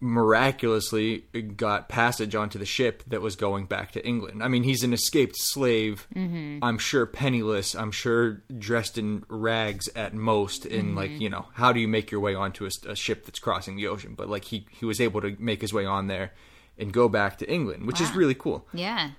miraculously 0.00 1.24
got 1.56 1.88
passage 1.88 2.34
onto 2.34 2.58
the 2.58 2.66
ship 2.66 3.02
that 3.06 3.20
was 3.20 3.34
going 3.36 3.64
back 3.66 3.92
to 3.92 4.06
England. 4.06 4.42
I 4.42 4.48
mean, 4.48 4.62
he's 4.62 4.82
an 4.82 4.92
escaped 4.92 5.36
slave. 5.38 6.06
Mm-hmm. 6.14 6.62
I'm 6.62 6.78
sure 6.78 7.06
penniless. 7.06 7.74
I'm 7.74 7.90
sure 7.90 8.42
dressed 8.58 8.98
in 8.98 9.24
rags 9.28 9.88
at 9.96 10.12
most. 10.14 10.66
And 10.66 10.88
Mm-hmm. 10.88 10.96
like, 10.96 11.10
you 11.20 11.30
know, 11.30 11.46
how 11.54 11.72
do 11.72 11.80
you 11.80 11.88
make 11.88 12.10
your 12.10 12.20
way 12.20 12.34
onto 12.34 12.66
a, 12.66 12.70
a 12.90 12.94
ship 12.94 13.24
that's 13.24 13.38
crossing 13.38 13.76
the 13.76 13.86
ocean? 13.86 14.14
But 14.16 14.28
like, 14.28 14.44
he 14.44 14.66
he 14.70 14.84
was 14.84 15.00
able 15.00 15.20
to 15.22 15.34
make 15.38 15.60
his 15.62 15.72
way 15.72 15.86
on 15.86 16.06
there 16.08 16.32
and 16.78 16.92
go 16.92 17.08
back 17.08 17.38
to 17.38 17.50
England, 17.50 17.86
which 17.86 18.00
is 18.00 18.12
really 18.14 18.34
cool. 18.34 18.66
Yeah. 18.74 19.10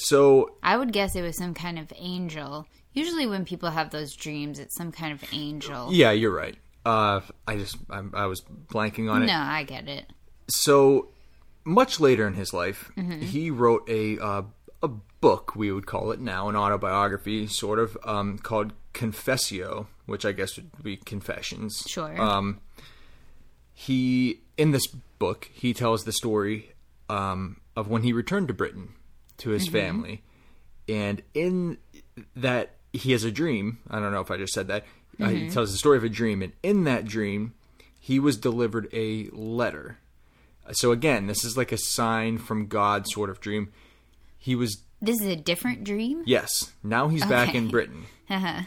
So 0.00 0.56
I 0.62 0.76
would 0.76 0.92
guess 0.92 1.16
it 1.16 1.22
was 1.22 1.36
some 1.36 1.54
kind 1.54 1.78
of 1.78 1.92
angel. 1.96 2.66
Usually, 2.92 3.26
when 3.26 3.44
people 3.44 3.70
have 3.70 3.90
those 3.90 4.14
dreams, 4.14 4.58
it's 4.58 4.74
some 4.76 4.92
kind 4.92 5.12
of 5.12 5.22
angel. 5.32 5.92
yeah, 5.92 6.10
you're 6.12 6.34
right. 6.34 6.56
Uh, 6.84 7.20
I 7.46 7.56
just 7.56 7.76
I, 7.90 8.02
I 8.14 8.26
was 8.26 8.40
blanking 8.40 9.10
on 9.10 9.22
it. 9.22 9.26
No, 9.26 9.38
I 9.38 9.62
get 9.64 9.88
it. 9.88 10.06
So 10.48 11.08
much 11.64 12.00
later 12.00 12.26
in 12.26 12.34
his 12.34 12.54
life, 12.54 12.90
he 13.20 13.50
wrote 13.50 13.88
a 13.88 14.18
uh, 14.18 14.42
a 14.82 14.88
book 15.20 15.54
we 15.56 15.70
would 15.72 15.86
call 15.86 16.12
it 16.12 16.20
now, 16.20 16.48
an 16.48 16.56
autobiography, 16.56 17.46
sort 17.46 17.78
of, 17.78 17.98
um, 18.04 18.38
called 18.38 18.72
Confessio, 18.94 19.86
which 20.06 20.24
I 20.24 20.32
guess 20.32 20.56
would 20.56 20.82
be 20.82 20.96
confessions. 20.96 21.84
Sure. 21.86 22.18
Um, 22.20 22.60
he 23.74 24.40
in 24.56 24.70
this 24.72 24.86
book 24.86 25.50
he 25.52 25.72
tells 25.74 26.04
the 26.04 26.12
story 26.12 26.72
um, 27.08 27.60
of 27.76 27.88
when 27.88 28.02
he 28.02 28.12
returned 28.12 28.48
to 28.48 28.54
Britain 28.54 28.94
to 29.38 29.50
his 29.50 29.64
mm-hmm. 29.64 29.72
family, 29.72 30.22
and 30.88 31.22
in 31.34 31.78
that 32.36 32.76
he 32.92 33.12
has 33.12 33.24
a 33.24 33.30
dream. 33.30 33.78
I 33.90 34.00
don't 34.00 34.12
know 34.12 34.20
if 34.20 34.30
I 34.30 34.36
just 34.36 34.52
said 34.52 34.68
that. 34.68 34.84
Uh, 35.20 35.28
he 35.28 35.36
mm-hmm. 35.36 35.48
tells 35.50 35.72
the 35.72 35.78
story 35.78 35.96
of 35.98 36.04
a 36.04 36.08
dream, 36.08 36.42
and 36.42 36.52
in 36.62 36.84
that 36.84 37.04
dream, 37.04 37.54
he 37.98 38.18
was 38.20 38.36
delivered 38.36 38.88
a 38.92 39.28
letter. 39.32 39.98
Uh, 40.66 40.72
so 40.72 40.92
again, 40.92 41.26
this 41.26 41.44
is 41.44 41.56
like 41.56 41.72
a 41.72 41.78
sign 41.78 42.38
from 42.38 42.66
God 42.66 43.06
sort 43.08 43.30
of 43.30 43.40
dream. 43.40 43.72
He 44.38 44.54
was 44.54 44.82
This 45.02 45.20
is 45.20 45.26
a 45.26 45.36
different 45.36 45.84
dream. 45.84 46.22
yes. 46.26 46.72
Now 46.82 47.08
he's 47.08 47.24
back 47.26 47.54
in 47.54 47.64
Okay. 47.64 47.70
Britain. 47.70 48.06
Uh-huh. 48.30 48.60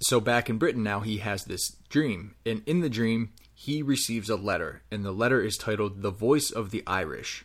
so 0.00 0.18
back 0.18 0.50
in 0.50 0.58
Britain 0.58 0.82
now 0.82 0.98
he 0.98 1.18
has 1.18 1.44
this 1.44 1.76
dream, 1.88 2.34
and 2.44 2.60
in 2.66 2.80
the 2.80 2.88
dream 2.88 3.30
he 3.54 3.80
receives 3.82 4.28
a 4.28 4.34
letter, 4.34 4.82
and 4.90 5.04
the 5.04 5.12
letter 5.12 5.40
is 5.40 5.56
titled 5.56 6.02
"The 6.02 6.10
Voice 6.10 6.50
of 6.50 6.70
the 6.70 6.82
Irish." 6.88 7.44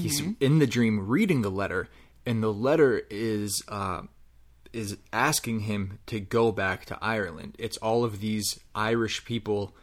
He's 0.00 0.22
in 0.40 0.58
the 0.58 0.66
dream 0.66 1.06
reading 1.08 1.42
the 1.42 1.50
letter, 1.50 1.88
and 2.26 2.42
the 2.42 2.52
letter 2.52 3.02
is 3.10 3.62
uh, 3.68 4.02
is 4.72 4.96
asking 5.12 5.60
him 5.60 5.98
to 6.06 6.18
go 6.20 6.50
back 6.52 6.84
to 6.86 6.98
Ireland. 7.02 7.56
It's 7.58 7.76
all 7.78 8.04
of 8.04 8.20
these 8.20 8.58
Irish 8.74 9.24
people 9.24 9.74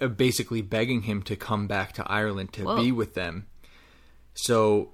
uh, 0.00 0.08
basically 0.08 0.62
begging 0.62 1.02
him 1.02 1.22
to 1.22 1.36
come 1.36 1.66
back 1.66 1.92
to 1.94 2.10
Ireland 2.10 2.52
to 2.54 2.64
Whoa. 2.64 2.76
be 2.82 2.92
with 2.92 3.14
them. 3.14 3.46
So, 4.34 4.90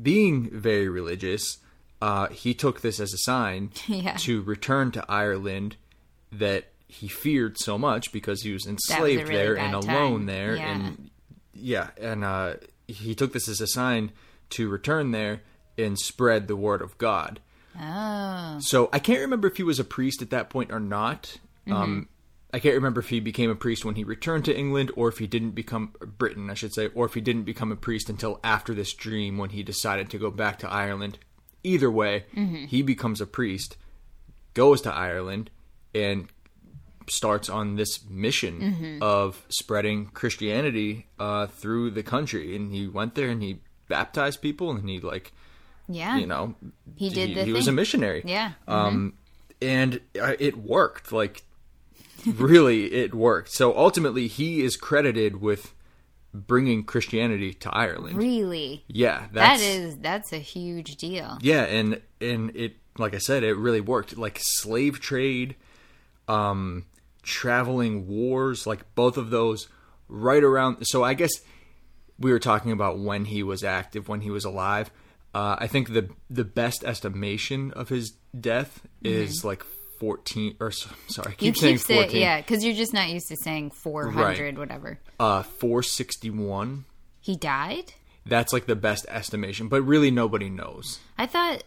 being 0.00 0.50
very 0.50 0.88
religious, 0.88 1.58
uh, 2.02 2.28
he 2.28 2.54
took 2.54 2.80
this 2.80 3.00
as 3.00 3.12
a 3.12 3.18
sign 3.18 3.70
Yeah. 3.86 4.16
to 4.18 4.42
return 4.42 4.90
to 4.92 5.04
Ireland 5.08 5.76
that 6.32 6.66
he 6.88 7.08
feared 7.08 7.56
so 7.58 7.78
much 7.78 8.12
because 8.12 8.42
he 8.42 8.52
was 8.52 8.66
enslaved 8.66 9.28
really 9.28 9.34
there 9.34 9.56
and 9.56 9.72
time. 9.82 9.94
alone 9.96 10.26
there, 10.26 10.56
Yeah. 10.56 10.74
and 10.74 11.10
yeah, 11.54 11.90
and 12.00 12.24
uh, 12.24 12.54
he 12.92 13.14
took 13.14 13.32
this 13.32 13.48
as 13.48 13.60
a 13.60 13.66
sign 13.66 14.12
to 14.50 14.68
return 14.68 15.10
there 15.10 15.42
and 15.78 15.98
spread 15.98 16.48
the 16.48 16.56
word 16.56 16.82
of 16.82 16.96
God. 16.98 17.40
Oh, 17.80 18.58
So 18.60 18.88
I 18.92 18.98
can't 18.98 19.20
remember 19.20 19.48
if 19.48 19.56
he 19.56 19.62
was 19.62 19.78
a 19.78 19.84
priest 19.84 20.22
at 20.22 20.30
that 20.30 20.50
point 20.50 20.72
or 20.72 20.80
not. 20.80 21.36
Um, 21.70 22.08
I 22.52 22.58
can't 22.58 22.74
remember 22.74 22.98
if 23.00 23.10
he 23.10 23.20
became 23.20 23.48
a 23.48 23.54
priest 23.54 23.84
when 23.84 23.94
he 23.94 24.02
returned 24.02 24.44
to 24.46 24.56
England, 24.56 24.90
or 24.96 25.08
if 25.08 25.18
he 25.18 25.28
didn't 25.28 25.52
become 25.52 25.92
Britain, 26.18 26.50
I 26.50 26.54
should 26.54 26.74
say, 26.74 26.88
or 26.94 27.06
if 27.06 27.14
he 27.14 27.20
didn't 27.20 27.44
become 27.44 27.70
a 27.70 27.76
priest 27.76 28.10
until 28.10 28.40
after 28.42 28.74
this 28.74 28.92
dream 28.92 29.38
when 29.38 29.50
he 29.50 29.62
decided 29.62 30.10
to 30.10 30.18
go 30.18 30.32
back 30.32 30.58
to 30.58 30.68
Ireland. 30.70 31.18
Either 31.62 31.90
way, 31.90 32.24
he 32.66 32.82
becomes 32.82 33.20
a 33.20 33.26
priest, 33.26 33.76
goes 34.54 34.80
to 34.80 34.92
Ireland, 34.92 35.50
and 35.94 36.26
starts 37.10 37.48
on 37.48 37.76
this 37.76 38.04
mission 38.08 38.98
of 39.02 39.44
spreading 39.48 40.06
Christianity 40.06 41.06
uh, 41.18 41.46
through 41.46 41.90
the 41.90 42.02
country. 42.02 42.54
And 42.56 42.72
he 42.72 42.86
went 42.88 43.14
there 43.14 43.28
and 43.28 43.42
he 43.42 43.60
baptized 43.88 44.40
people, 44.40 44.70
and 44.70 44.88
he 44.88 45.00
like 45.00 45.32
yeah. 45.88 46.16
you 46.16 46.26
know 46.26 46.54
He 46.96 47.10
did 47.10 47.28
he, 47.30 47.34
the 47.34 47.44
he 47.44 47.52
was 47.52 47.66
a 47.66 47.72
missionary 47.72 48.22
Yeah. 48.24 48.52
um 48.68 49.14
and 49.60 50.00
uh, 50.20 50.34
it 50.38 50.56
worked 50.56 51.10
like 51.10 51.42
really 52.24 52.92
it 52.92 53.12
worked 53.12 53.50
so 53.50 53.76
ultimately 53.76 54.28
he 54.28 54.62
is 54.62 54.76
credited 54.76 55.40
with 55.40 55.74
bringing 56.32 56.84
christianity 56.84 57.52
to 57.54 57.70
ireland 57.70 58.16
really. 58.16 58.84
yeah 58.86 59.26
That 59.32 59.58
that's 59.58 59.96
that's 59.96 60.32
a 60.32 60.38
huge 60.38 60.94
deal. 60.96 61.38
yeah 61.42 61.62
and 61.64 62.00
and 62.20 62.54
it 62.54 62.76
like 62.96 63.14
i 63.14 63.18
said 63.18 63.42
it 63.42 63.54
really 63.56 63.80
worked 63.80 64.16
like 64.16 64.38
slave 64.40 65.00
trade 65.00 65.56
um 66.28 66.84
traveling 67.22 68.06
wars 68.08 68.66
like 68.66 68.94
both 68.94 69.16
of 69.16 69.30
those 69.30 69.68
right 70.08 70.42
around 70.42 70.82
so 70.84 71.02
i 71.04 71.14
guess 71.14 71.30
we 72.18 72.32
were 72.32 72.38
talking 72.38 72.72
about 72.72 72.98
when 72.98 73.24
he 73.24 73.42
was 73.42 73.62
active 73.64 74.08
when 74.08 74.20
he 74.20 74.30
was 74.30 74.44
alive 74.44 74.90
uh, 75.34 75.56
i 75.58 75.66
think 75.66 75.92
the 75.92 76.08
the 76.28 76.44
best 76.44 76.82
estimation 76.84 77.70
of 77.72 77.88
his 77.88 78.12
death 78.38 78.82
is 79.02 79.44
like 79.44 79.64
14 80.00 80.56
or 80.60 80.70
sorry 80.70 80.88
I 81.18 81.20
Mm-hmm. 81.20 81.44
You 81.44 81.52
keep 81.52 81.56
saying 81.56 81.76
keep 81.76 81.86
saying 81.86 82.00
14 82.04 82.20
yeah, 82.20 82.40
because 82.40 82.64
you're 82.64 82.74
just 82.74 82.94
not 82.94 83.10
used 83.10 83.28
to 83.28 83.36
saying 83.36 83.70
four 83.72 84.10
hundred, 84.10 84.56
whatever. 84.56 84.98
uh 85.18 85.42
461 85.42 86.84
He 87.20 87.36
died. 87.36 87.92
that's 88.24 88.52
like 88.52 88.66
the 88.66 88.76
best 88.76 89.04
estimation 89.08 89.68
but 89.68 89.82
really 89.82 90.10
nobody 90.10 90.48
knows 90.48 91.00
I 91.18 91.26
thought 91.26 91.64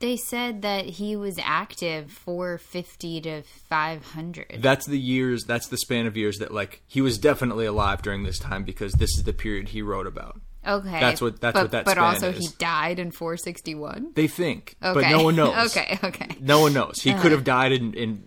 they 0.00 0.16
said 0.16 0.62
that 0.62 0.84
he 0.84 1.16
was 1.16 1.38
active 1.42 2.10
450 2.10 3.20
to 3.22 3.42
500. 3.42 4.58
that's 4.60 4.86
the 4.86 4.98
years 4.98 5.44
that's 5.44 5.68
the 5.68 5.76
span 5.78 6.06
of 6.06 6.16
years 6.16 6.38
that 6.38 6.52
like 6.52 6.82
he 6.86 7.00
was 7.00 7.18
definitely 7.18 7.66
alive 7.66 8.02
during 8.02 8.22
this 8.24 8.38
time 8.38 8.64
because 8.64 8.92
this 8.94 9.10
is 9.16 9.24
the 9.24 9.32
period 9.32 9.68
he 9.70 9.82
wrote 9.82 10.06
about 10.06 10.40
okay. 10.66 10.98
That's 11.00 11.20
what- 11.20 11.40
that's 11.40 11.54
but, 11.54 11.62
what 11.64 11.70
that 11.72 11.84
But 11.84 11.98
also 11.98 12.30
is. 12.30 12.38
he 12.38 12.48
died 12.58 12.98
in 12.98 13.10
461. 13.10 14.12
they 14.14 14.26
think 14.28 14.76
Okay. 14.82 15.00
but 15.00 15.10
no 15.10 15.22
one 15.24 15.36
knows 15.36 15.76
okay, 15.76 15.98
okay. 16.02 16.28
no 16.40 16.60
one 16.60 16.72
knows 16.72 17.00
he 17.02 17.12
could 17.12 17.18
uh-huh. 17.20 17.28
have 17.30 17.44
died 17.44 17.72
in, 17.72 17.94
in 17.94 18.24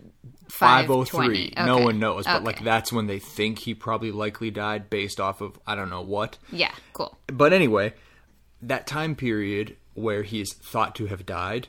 503 0.48 1.50
520. 1.52 1.66
no 1.66 1.78
one 1.78 1.98
knows 1.98 2.24
but 2.24 2.42
like 2.44 2.62
that's 2.64 2.92
when 2.92 3.06
they 3.06 3.18
think 3.18 3.58
he 3.60 3.74
probably 3.74 4.10
likely 4.10 4.50
died 4.50 4.88
based 4.88 5.20
off 5.20 5.40
of 5.40 5.58
i 5.66 5.74
don't 5.74 5.90
know 5.90 6.00
what 6.02 6.38
Yeah, 6.50 6.72
cool. 6.94 7.18
but 7.26 7.52
anyway 7.52 7.92
that 8.62 8.86
time 8.86 9.14
period 9.14 9.76
where 9.98 10.22
he 10.22 10.40
is 10.40 10.52
thought 10.54 10.94
to 10.94 11.06
have 11.06 11.26
died 11.26 11.68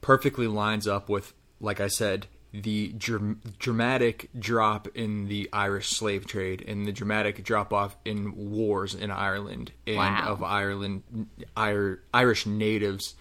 perfectly 0.00 0.46
lines 0.46 0.86
up 0.86 1.08
with 1.08 1.32
like 1.60 1.80
i 1.80 1.88
said 1.88 2.26
the 2.52 2.88
dram- 2.96 3.40
dramatic 3.58 4.30
drop 4.38 4.86
in 4.94 5.26
the 5.28 5.48
irish 5.52 5.90
slave 5.90 6.26
trade 6.26 6.64
and 6.66 6.86
the 6.86 6.92
dramatic 6.92 7.42
drop 7.44 7.72
off 7.72 7.96
in 8.04 8.34
wars 8.50 8.94
in 8.94 9.10
ireland 9.10 9.72
and 9.86 9.96
Wow. 9.96 10.24
of 10.28 10.42
ireland 10.42 11.02
Ir- 11.56 12.00
irish 12.14 12.46
natives 12.46 13.14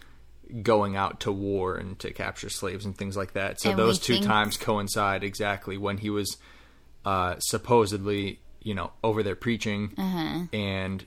going 0.62 0.96
out 0.96 1.22
to 1.22 1.32
war 1.32 1.76
and 1.76 1.98
to 2.00 2.12
capture 2.12 2.50
slaves 2.50 2.86
and 2.86 2.96
things 2.96 3.18
like 3.18 3.34
that 3.34 3.60
so 3.60 3.72
And 3.72 3.80
those 3.80 3.98
two 4.00 4.14
think- 4.14 4.26
times 4.26 4.58
coincide 4.58 5.24
exactly 5.24 5.76
when 5.78 5.98
he 5.98 6.10
was 6.12 6.38
uh, 7.04 7.36
supposedly 7.40 8.40
you 8.62 8.74
know 8.76 8.92
over 9.04 9.24
there 9.24 9.36
preaching 9.36 9.94
Uh-huh. 9.98 10.44
and 10.54 11.04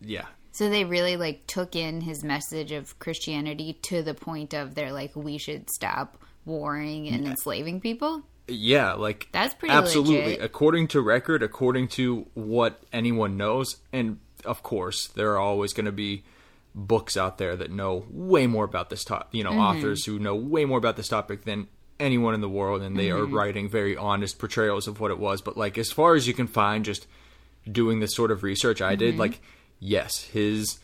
yeah 0.00 0.26
So 0.56 0.70
they 0.70 0.84
really 0.84 1.16
like 1.18 1.46
took 1.46 1.76
in 1.76 2.00
his 2.00 2.24
message 2.24 2.72
of 2.72 2.98
Christianity 2.98 3.74
to 3.82 4.02
the 4.02 4.14
point 4.14 4.54
of 4.54 4.74
they're 4.74 4.92
like 4.92 5.14
we 5.14 5.36
should 5.38 5.68
stop 5.70 6.16
warring 6.46 7.08
and 7.08 7.26
enslaving 7.26 7.80
people. 7.80 8.22
yeah 8.48 8.92
like 8.94 9.28
That's 9.32 9.52
pretty 9.54 9.74
absolutely 9.74 10.22
legit. 10.32 10.42
according 10.42 10.88
to 10.88 11.00
record 11.00 11.42
according 11.42 11.88
to 11.88 12.26
what 12.34 12.80
anyone 12.92 13.36
knows 13.36 13.76
and 13.92 14.18
of 14.44 14.62
course 14.62 15.08
there 15.08 15.32
are 15.32 15.38
always 15.38 15.72
going 15.72 15.86
to 15.86 15.92
be 15.92 16.22
books 16.74 17.16
out 17.16 17.38
there 17.38 17.56
that 17.56 17.70
know 17.72 18.04
way 18.10 18.46
more 18.46 18.64
about 18.64 18.88
this 18.90 19.02
topic 19.04 19.26
you 19.32 19.42
know 19.42 19.50
Mm-hmm. 19.50 19.60
authors 19.60 20.04
who 20.06 20.18
know 20.20 20.36
way 20.36 20.64
more 20.64 20.78
about 20.78 20.96
this 20.96 21.08
topic 21.08 21.44
than 21.44 21.66
anyone 21.98 22.34
in 22.34 22.40
the 22.40 22.48
world 22.48 22.80
and 22.82 22.96
they 22.96 23.08
Mm-hmm. 23.08 23.34
are 23.34 23.36
writing 23.36 23.68
very 23.68 23.96
honest 23.96 24.38
portrayals 24.38 24.86
of 24.86 25.00
what 25.00 25.10
it 25.10 25.18
was 25.18 25.42
but 25.42 25.56
like 25.56 25.76
as 25.76 25.90
far 25.90 26.14
as 26.14 26.28
you 26.28 26.32
can 26.34 26.46
find 26.46 26.84
just 26.84 27.06
doing 27.70 27.98
this 27.98 28.14
sort 28.14 28.30
of 28.30 28.42
research 28.44 28.80
I 28.80 28.92
Mm-hmm. 28.92 28.98
did, 29.00 29.18
like, 29.18 29.40
yes, 29.78 30.24
his 30.24 30.78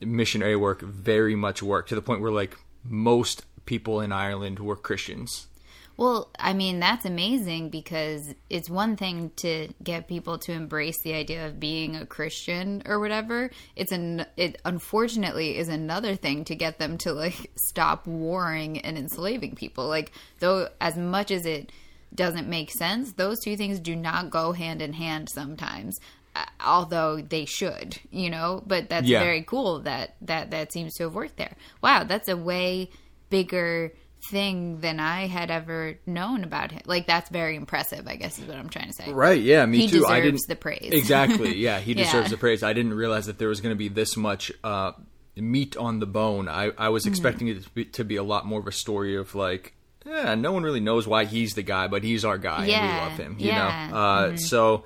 missionary 0.00 0.56
work 0.56 0.82
very 0.82 1.34
much 1.34 1.62
worked 1.62 1.88
to 1.90 1.94
the 1.94 2.02
point 2.02 2.20
where, 2.20 2.32
like, 2.32 2.56
most 2.84 3.44
people 3.66 4.00
in 4.00 4.12
Ireland 4.12 4.58
were 4.58 4.76
Christians. 4.76 5.48
Well, 5.96 6.28
I 6.38 6.52
mean, 6.52 6.78
that's 6.78 7.06
amazing 7.06 7.70
because 7.70 8.34
it's 8.50 8.68
one 8.68 8.96
thing 8.96 9.30
to 9.36 9.68
get 9.82 10.08
people 10.08 10.38
to 10.40 10.52
embrace 10.52 11.00
the 11.00 11.14
idea 11.14 11.46
of 11.46 11.58
being 11.58 11.96
a 11.96 12.04
Christian 12.04 12.82
or 12.84 13.00
whatever. 13.00 13.50
It's 13.76 13.92
an 13.92 14.26
it 14.36 14.60
unfortunately 14.66 15.56
is 15.56 15.68
another 15.68 16.14
thing 16.14 16.44
to 16.44 16.54
get 16.54 16.78
them 16.78 16.98
to 16.98 17.14
like 17.14 17.50
stop 17.56 18.06
warring 18.06 18.80
and 18.80 18.98
enslaving 18.98 19.54
people. 19.54 19.88
Like 19.88 20.12
though 20.38 20.68
as 20.82 20.98
much 20.98 21.30
as 21.30 21.46
it 21.46 21.72
doesn't 22.14 22.46
make 22.46 22.70
sense, 22.72 23.12
those 23.12 23.40
two 23.40 23.56
things 23.56 23.80
do 23.80 23.96
not 23.96 24.30
go 24.30 24.52
hand 24.52 24.82
in 24.82 24.92
hand 24.92 25.30
sometimes. 25.30 25.98
Uh, 26.36 26.44
Although 26.64 27.20
they 27.20 27.44
should, 27.44 27.98
you 28.10 28.30
know, 28.30 28.62
but 28.66 28.88
that's 28.88 29.06
Yeah. 29.06 29.20
very 29.20 29.42
cool 29.42 29.80
that 29.80 30.16
that 30.22 30.50
that 30.50 30.72
seems 30.72 30.94
to 30.94 31.04
have 31.04 31.14
worked 31.14 31.36
there. 31.36 31.54
Wow, 31.82 32.04
that's 32.04 32.28
a 32.28 32.36
way 32.36 32.90
bigger 33.30 33.92
thing 34.30 34.80
than 34.80 34.98
I 34.98 35.26
had 35.28 35.50
ever 35.50 35.98
known 36.06 36.42
about 36.42 36.72
him. 36.72 36.82
Like 36.86 37.06
that's 37.06 37.30
very 37.30 37.54
impressive, 37.54 38.08
I 38.08 38.16
guess 38.16 38.38
is 38.38 38.44
what 38.46 38.56
I'm 38.56 38.68
trying 38.68 38.88
to 38.88 38.92
say. 38.92 39.12
Right? 39.12 39.40
Yeah, 39.40 39.64
me 39.66 39.78
He 39.78 39.88
too. 39.88 40.06
I 40.06 40.20
deserves 40.20 40.42
didn't 40.42 40.48
the 40.48 40.56
praise. 40.56 40.90
exactly. 40.92 41.56
Yeah, 41.56 41.78
he 41.78 41.92
Yeah. 41.96 42.04
deserves 42.04 42.30
the 42.30 42.36
praise. 42.36 42.62
I 42.62 42.72
didn't 42.72 42.94
realize 42.94 43.26
that 43.26 43.38
there 43.38 43.48
was 43.48 43.60
going 43.60 43.74
to 43.74 43.78
be 43.78 43.88
this 43.88 44.16
much 44.16 44.50
uh, 44.64 44.92
meat 45.36 45.76
on 45.76 46.00
the 46.00 46.06
bone. 46.06 46.48
I, 46.48 46.72
I 46.76 46.88
was 46.88 47.06
expecting 47.06 47.48
it 47.48 47.62
to 47.62 47.70
be, 47.70 47.84
to 47.84 48.04
be 48.04 48.16
a 48.16 48.24
lot 48.24 48.46
more 48.46 48.58
of 48.58 48.66
a 48.66 48.72
story 48.72 49.16
of 49.16 49.34
like, 49.36 49.74
yeah, 50.04 50.34
no 50.34 50.50
one 50.52 50.62
really 50.64 50.80
knows 50.80 51.06
why 51.06 51.24
he's 51.24 51.54
the 51.54 51.62
guy, 51.62 51.86
but 51.88 52.02
he's 52.02 52.24
our 52.24 52.38
guy 52.38 52.60
and 52.60 52.68
Yeah, 52.68 52.82
we 52.82 53.00
love 53.10 53.18
him. 53.18 53.36
You 53.38 53.48
yeah, 53.48 53.88
know, 53.90 53.96
uh, 53.96 54.36
so 54.36 54.84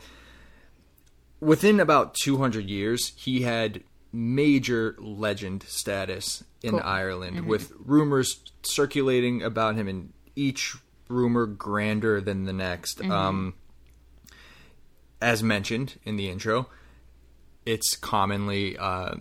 within 1.40 1.80
about 1.80 2.14
200 2.14 2.68
years, 2.68 3.12
he 3.16 3.42
had 3.42 3.82
major 4.12 4.96
legend 4.98 5.62
status 5.64 6.42
in 6.62 6.72
Cool. 6.72 6.80
Ireland, 6.82 7.46
with 7.46 7.72
rumors 7.78 8.40
circulating 8.62 9.42
about 9.42 9.76
him, 9.76 9.88
and 9.88 10.12
each 10.36 10.76
rumor 11.08 11.46
grander 11.46 12.20
than 12.20 12.44
the 12.44 12.52
next. 12.52 13.00
Um, 13.04 13.54
as 15.20 15.42
mentioned 15.42 15.98
in 16.04 16.16
the 16.16 16.28
intro, 16.30 16.68
it's 17.66 17.94
commonly 17.96 18.76
uh, 18.78 19.16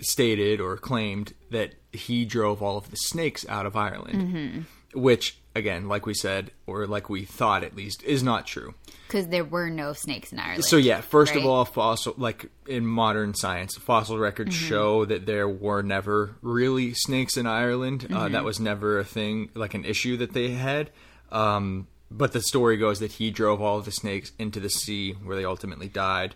stated 0.00 0.60
or 0.60 0.76
claimed 0.76 1.34
that 1.50 1.74
he 1.92 2.24
drove 2.24 2.62
all 2.62 2.78
of 2.78 2.90
the 2.90 2.96
snakes 2.96 3.44
out 3.48 3.66
of 3.66 3.74
Ireland, 3.76 4.66
which, 4.94 5.39
again, 5.54 5.88
like 5.88 6.06
we 6.06 6.14
said, 6.14 6.50
or 6.66 6.86
like 6.86 7.08
we 7.08 7.24
thought 7.24 7.64
at 7.64 7.74
least, 7.74 8.02
is 8.04 8.22
not 8.22 8.46
true. 8.46 8.74
Because 9.06 9.26
there 9.28 9.44
were 9.44 9.68
no 9.70 9.92
snakes 9.92 10.32
in 10.32 10.38
Ireland. 10.38 10.64
So 10.64 10.76
yeah, 10.76 11.00
first 11.00 11.34
of 11.34 11.44
all, 11.44 11.64
fossil 11.64 12.14
like 12.16 12.46
in 12.68 12.86
modern 12.86 13.34
science, 13.34 13.76
fossil 13.76 14.18
records 14.18 14.54
Mm-hmm. 14.56 14.68
show 14.68 15.04
that 15.06 15.26
there 15.26 15.48
were 15.48 15.82
never 15.82 16.36
really 16.42 16.94
snakes 16.94 17.36
in 17.36 17.46
Ireland. 17.46 18.06
Uh, 18.10 18.14
Mm-hmm. 18.14 18.32
that 18.34 18.44
was 18.44 18.60
never 18.60 18.98
a 19.00 19.04
thing, 19.04 19.50
like 19.54 19.74
an 19.74 19.84
issue 19.84 20.16
that 20.18 20.32
they 20.32 20.50
had. 20.50 20.90
Um, 21.32 21.88
but 22.10 22.32
the 22.32 22.40
story 22.42 22.76
goes 22.76 22.98
that 23.00 23.12
he 23.12 23.30
drove 23.30 23.60
all 23.60 23.78
of 23.78 23.84
the 23.84 23.92
snakes 23.92 24.32
into 24.38 24.60
the 24.60 24.70
sea, 24.70 25.12
where 25.12 25.36
they 25.36 25.44
ultimately 25.44 25.88
died. 25.88 26.34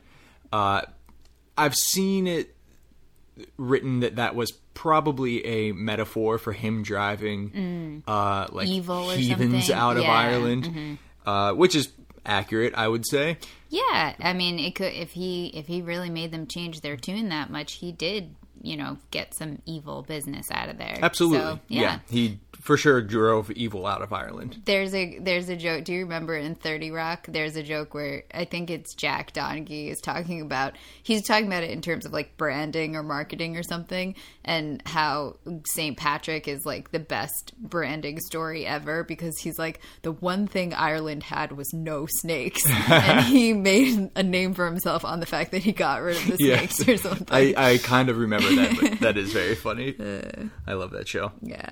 Uh, 0.52 0.82
I've 1.56 1.74
seen 1.74 2.26
it 2.26 2.54
written 3.56 4.00
that 4.00 4.16
that 4.16 4.34
was 4.34 4.52
probably 4.74 5.44
a 5.46 5.72
metaphor 5.72 6.36
for 6.38 6.52
him 6.52 6.82
driving 6.82 8.02
uh, 8.06 8.46
like 8.50 8.68
Mm. 8.68 8.72
Evil 8.72 9.10
or 9.10 9.16
heathens 9.16 9.70
out 9.70 9.96
of 9.96 10.02
Yeah, 10.02 10.08
mm-hmm. 10.08 10.34
Ireland, 10.34 10.98
uh, 11.24 11.52
which 11.54 11.74
is 11.74 11.88
accurate, 12.26 12.74
I 12.76 12.88
would 12.88 13.06
say. 13.06 13.38
Yeah, 13.68 14.14
I 14.20 14.32
mean, 14.32 14.58
it 14.58 14.74
could 14.74 14.92
if 14.92 15.12
he 15.12 15.46
if 15.54 15.66
he 15.66 15.82
really 15.82 16.10
made 16.10 16.30
them 16.30 16.46
change 16.46 16.80
their 16.80 16.96
tune 16.96 17.28
that 17.30 17.50
much, 17.50 17.74
he 17.74 17.92
did, 17.92 18.34
you 18.64 18.76
know, 18.76 18.96
get 19.10 19.34
some 19.34 19.60
evil 19.66 20.02
business 20.02 20.46
out 20.50 20.68
of 20.68 20.78
there. 20.78 20.98
Absolutely. 21.02 21.38
So, 21.40 21.60
yeah. 21.68 21.98
He 22.08 22.40
for 22.60 22.76
sure 22.78 23.02
drove 23.02 23.50
evil 23.50 23.86
out 23.86 24.00
of 24.00 24.12
Ireland. 24.12 24.62
There's 24.64 24.94
a 24.94 25.18
there's 25.18 25.48
a 25.50 25.56
joke. 25.56 25.84
Do 25.84 25.92
you 25.92 26.00
remember 26.04 26.34
in 26.34 26.54
Thirty 26.54 26.90
Rock? 26.90 27.26
There's 27.28 27.56
a 27.56 27.62
joke 27.62 27.92
where 27.94 28.22
I 28.32 28.44
think 28.46 28.70
it's 28.70 28.94
Jack 28.94 29.32
Donaghy 29.34 29.90
is 29.90 30.00
talking 30.00 30.40
about. 30.40 30.74
He's 31.02 31.22
talking 31.26 31.46
about 31.46 31.62
it 31.64 31.70
in 31.70 31.82
terms 31.82 32.06
of 32.06 32.12
like 32.12 32.36
branding 32.38 32.96
or 32.96 33.02
marketing 33.02 33.56
or 33.56 33.62
something, 33.62 34.14
and 34.44 34.80
how 34.86 35.36
St. 35.66 35.96
Patrick 35.96 36.48
is 36.48 36.64
like 36.64 36.90
the 36.90 37.00
best 37.00 37.52
branding 37.58 38.18
story 38.20 38.64
ever 38.66 39.04
because 39.04 39.36
he's 39.38 39.58
like 39.58 39.80
the 40.02 40.12
one 40.12 40.46
thing 40.46 40.72
Ireland 40.72 41.22
had 41.24 41.52
was 41.52 41.72
no 41.74 42.06
snakes, 42.20 42.62
and 42.90 43.26
he 43.26 43.52
made 43.52 44.10
a 44.16 44.22
name 44.22 44.54
for 44.54 44.64
himself 44.64 45.04
on 45.04 45.20
the 45.20 45.26
fact 45.26 45.50
that 45.50 45.62
he 45.62 45.72
got 45.72 46.00
rid 46.02 46.16
of 46.16 46.26
the 46.38 46.44
Yes. 46.44 46.76
snakes 46.76 46.88
or 46.88 46.96
something. 47.08 47.28
I, 47.30 47.54
I 47.56 47.78
kind 47.78 48.08
of 48.08 48.16
remember 48.18 48.53
that, 48.56 48.76
but 48.80 49.00
that 49.00 49.16
is 49.16 49.32
very 49.32 49.54
funny. 49.54 49.94
I 50.66 50.72
love 50.74 50.90
that 50.92 51.08
show. 51.08 51.32
yeah. 51.42 51.70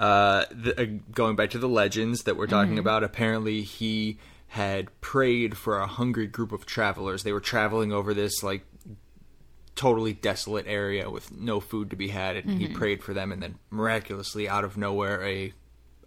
Uh, 0.00 0.44
the, 0.50 0.80
uh, 0.82 0.86
going 1.12 1.36
back 1.36 1.50
to 1.50 1.58
the 1.58 1.68
legends 1.68 2.24
that 2.24 2.36
we're 2.36 2.46
talking 2.48 2.72
Mm-hmm. 2.72 2.78
about, 2.80 3.04
apparently 3.04 3.62
he 3.62 4.18
had 4.48 4.88
prayed 5.00 5.56
for 5.56 5.78
a 5.78 5.86
hungry 5.86 6.26
group 6.26 6.50
of 6.52 6.66
travelers. 6.66 7.22
They 7.22 7.32
were 7.32 7.40
traveling 7.40 7.92
over 7.92 8.12
this 8.12 8.42
like 8.42 8.64
totally 9.74 10.12
desolate 10.12 10.66
area 10.66 11.08
with 11.08 11.32
no 11.32 11.60
food 11.60 11.90
to 11.90 11.96
be 11.96 12.08
had, 12.08 12.36
and 12.36 12.58
he 12.58 12.66
Mm-hmm. 12.66 12.74
prayed 12.74 13.02
for 13.02 13.14
them, 13.14 13.32
and 13.32 13.42
then 13.42 13.56
miraculously, 13.70 14.48
out 14.48 14.64
of 14.64 14.76
nowhere, 14.76 15.22
a, 15.24 15.52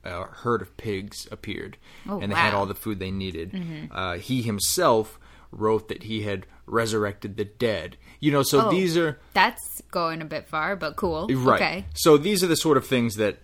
a 0.04 0.24
herd 0.26 0.62
of 0.62 0.76
pigs 0.78 1.28
appeared, 1.32 1.78
Oh, 2.08 2.20
and 2.20 2.32
they 2.32 2.36
had 2.36 2.54
all 2.54 2.66
the 2.66 2.76
food 2.76 3.00
they 3.00 3.12
needed. 3.12 3.90
Uh, 3.92 4.18
he 4.18 4.42
himself 4.42 5.20
wrote 5.52 5.88
that 5.88 6.04
he 6.04 6.24
had 6.24 6.46
resurrected 6.66 7.38
the 7.38 7.46
dead. 7.46 7.98
You 8.20 8.32
know, 8.32 8.44
so 8.44 8.68
Oh. 8.68 8.72
these 8.72 8.98
are 8.98 9.20
That's 9.34 9.75
going 9.96 10.22
a 10.22 10.26
bit 10.26 10.48
far, 10.48 10.76
but 10.76 10.96
cool. 10.98 11.28
Right. 11.28 11.62
Okay. 11.62 11.86
So 11.96 12.18
these 12.18 12.44
are 12.44 12.48
the 12.48 12.56
sort 12.58 12.76
of 12.78 12.86
things 12.86 13.16
that 13.16 13.38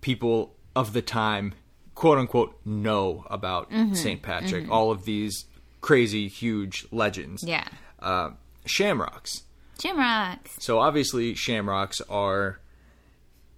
people 0.00 0.54
of 0.76 0.92
the 0.92 1.02
time, 1.02 1.54
quote 1.94 2.18
unquote, 2.18 2.58
know 2.64 3.24
about 3.28 3.70
Mm-hmm. 3.70 3.94
St. 3.94 4.22
Patrick. 4.22 4.70
All 4.70 4.90
of 4.90 5.04
these 5.04 5.44
crazy, 5.80 6.28
huge 6.28 6.86
legends. 6.92 7.42
Yeah. 7.42 7.66
Uh, 7.98 8.30
shamrocks. 8.64 9.42
Shamrocks. 9.80 10.56
So 10.60 10.78
obviously, 10.78 11.34
shamrocks 11.34 12.00
are 12.08 12.60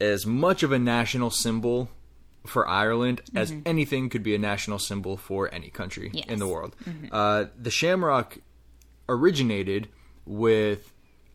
as 0.00 0.24
much 0.26 0.62
of 0.62 0.72
a 0.72 0.78
national 0.78 1.30
symbol 1.30 1.90
for 2.46 2.66
Ireland 2.66 3.20
as 3.36 3.52
anything 3.66 4.08
could 4.08 4.22
be 4.22 4.34
a 4.34 4.38
national 4.38 4.78
symbol 4.78 5.18
for 5.18 5.52
any 5.54 5.68
country 5.68 6.10
Yes. 6.14 6.24
in 6.26 6.38
the 6.38 6.46
world. 6.46 6.74
Uh, 7.12 7.46
the 7.58 7.70
shamrock 7.70 8.38
originated 9.10 9.88
with 10.24 10.92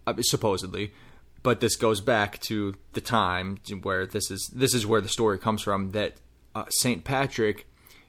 Uh, 0.07 0.13
supposedly, 0.21 0.93
but 1.43 1.59
this 1.59 1.75
goes 1.75 2.01
back 2.01 2.39
to 2.41 2.75
the 2.93 3.01
time 3.01 3.59
where 3.81 4.05
this 4.05 4.31
is 4.31 4.51
this 4.53 4.73
is 4.73 4.85
where 4.85 5.01
the 5.01 5.09
story 5.09 5.37
comes 5.37 5.61
from 5.61 5.91
that 5.91 6.15
uh, 6.53 6.65
Saint 6.69 7.03
Patrick 7.03 7.67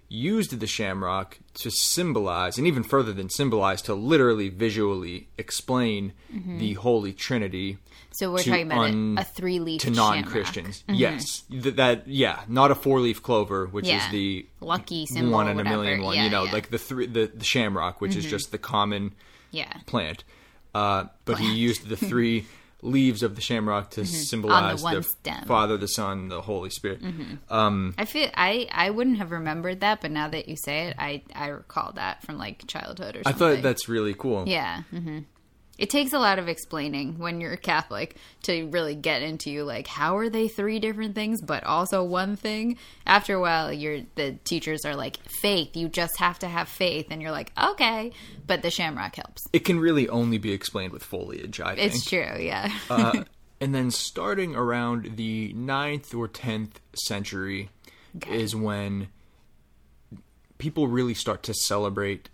used 0.08 0.58
the 0.60 0.66
shamrock 0.66 1.38
to 1.54 1.70
symbolize, 1.70 2.58
and 2.58 2.66
even 2.66 2.82
further 2.82 3.12
than 3.12 3.28
symbolize, 3.28 3.82
to 3.82 3.94
literally 3.94 4.48
visually 4.48 5.28
explain 5.36 6.12
mm-hmm. 6.32 6.58
the 6.58 6.74
Holy 6.74 7.12
Trinity. 7.12 7.78
So 8.12 8.32
we're 8.32 8.38
talking 8.38 8.66
about 8.66 8.84
un- 8.84 9.16
a, 9.18 9.22
a 9.22 9.24
three 9.24 9.58
leaf 9.58 9.82
to 9.82 9.90
non-Christians. 9.90 10.84
Yes, 10.88 11.42
mm-hmm. 11.50 11.62
Th- 11.62 11.74
that 11.76 12.06
yeah, 12.06 12.42
not 12.48 12.70
a 12.70 12.74
four-leaf 12.74 13.22
clover, 13.22 13.66
which 13.66 13.86
Yeah. 13.86 14.04
is 14.04 14.12
the 14.12 14.46
lucky 14.60 15.06
symbol. 15.06 15.32
one 15.32 15.48
in 15.48 15.58
a 15.58 15.64
million 15.64 16.02
one. 16.02 16.14
Yeah, 16.14 16.24
you 16.24 16.30
know, 16.30 16.44
yeah. 16.44 16.52
like 16.52 16.70
the 16.70 16.78
three, 16.78 17.06
the, 17.06 17.26
the 17.26 17.44
shamrock, 17.44 18.00
which 18.00 18.16
is 18.16 18.24
mm-hmm. 18.24 18.30
just 18.30 18.52
the 18.52 18.58
common 18.58 19.14
yeah. 19.50 19.72
plant. 19.86 20.24
Uh, 20.76 21.04
but 21.24 21.38
he 21.38 21.54
used 21.54 21.88
the 21.88 21.96
three 21.96 22.44
leaves 22.82 23.22
of 23.22 23.34
the 23.34 23.40
shamrock 23.40 23.90
to 23.92 24.04
symbolize 24.04 24.82
one 24.82 24.94
the 24.96 25.02
stem. 25.02 25.44
Father, 25.46 25.76
the 25.76 25.88
Son, 25.88 26.28
the 26.28 26.42
Holy 26.42 26.70
Spirit. 26.70 27.00
I 27.50 28.04
feel 28.04 28.28
I 28.34 28.68
I 28.70 28.90
wouldn't 28.90 29.18
have 29.18 29.30
remembered 29.30 29.80
that, 29.80 30.00
but 30.02 30.10
now 30.10 30.28
that 30.28 30.48
you 30.48 30.56
say 30.56 30.88
it, 30.88 30.96
I 30.98 31.22
I 31.34 31.48
recall 31.48 31.92
that 31.94 32.22
from 32.22 32.36
like 32.38 32.66
childhood 32.66 33.16
or 33.16 33.24
something. 33.24 33.46
I 33.48 33.54
thought 33.54 33.62
that's 33.62 33.88
really 33.88 34.14
cool. 34.14 34.44
yeah. 34.46 34.82
hmm 34.90 35.20
It 35.78 35.90
takes 35.90 36.12
a 36.12 36.18
lot 36.18 36.38
of 36.38 36.48
explaining 36.48 37.18
when 37.18 37.40
you're 37.40 37.52
a 37.52 37.58
Catholic 37.58 38.16
to 38.44 38.66
really 38.68 38.94
get 38.94 39.22
into 39.22 39.50
you, 39.50 39.64
like 39.64 39.86
how 39.86 40.16
are 40.16 40.30
they 40.30 40.48
three 40.48 40.78
different 40.78 41.14
things 41.14 41.42
but 41.42 41.64
also 41.64 42.02
one 42.02 42.36
thing. 42.36 42.78
After 43.06 43.34
a 43.34 43.40
while, 43.40 43.72
you're 43.72 44.00
the 44.14 44.32
teachers 44.44 44.84
are 44.84 44.96
like 44.96 45.18
faith. 45.40 45.76
You 45.76 45.88
just 45.88 46.18
have 46.18 46.38
to 46.40 46.48
have 46.48 46.68
faith, 46.68 47.08
and 47.10 47.20
you're 47.20 47.30
like 47.30 47.52
okay, 47.62 48.12
but 48.46 48.62
the 48.62 48.70
shamrock 48.70 49.16
helps. 49.16 49.46
It 49.52 49.60
can 49.60 49.78
really 49.78 50.08
only 50.08 50.38
be 50.38 50.52
explained 50.52 50.92
with 50.92 51.02
foliage, 51.02 51.60
I 51.60 51.74
think. 51.74 51.94
It's 51.94 52.04
true, 52.04 52.36
yeah. 52.38 52.72
uh, 52.90 53.24
and 53.60 53.74
then 53.74 53.90
starting 53.90 54.54
around 54.56 55.16
the 55.16 55.52
9th 55.54 56.14
or 56.14 56.28
10th 56.28 56.76
century 56.94 57.70
is 58.30 58.56
when 58.56 59.08
people 60.58 60.88
really 60.88 61.14
start 61.14 61.42
to 61.44 61.54
celebrate 61.54 62.30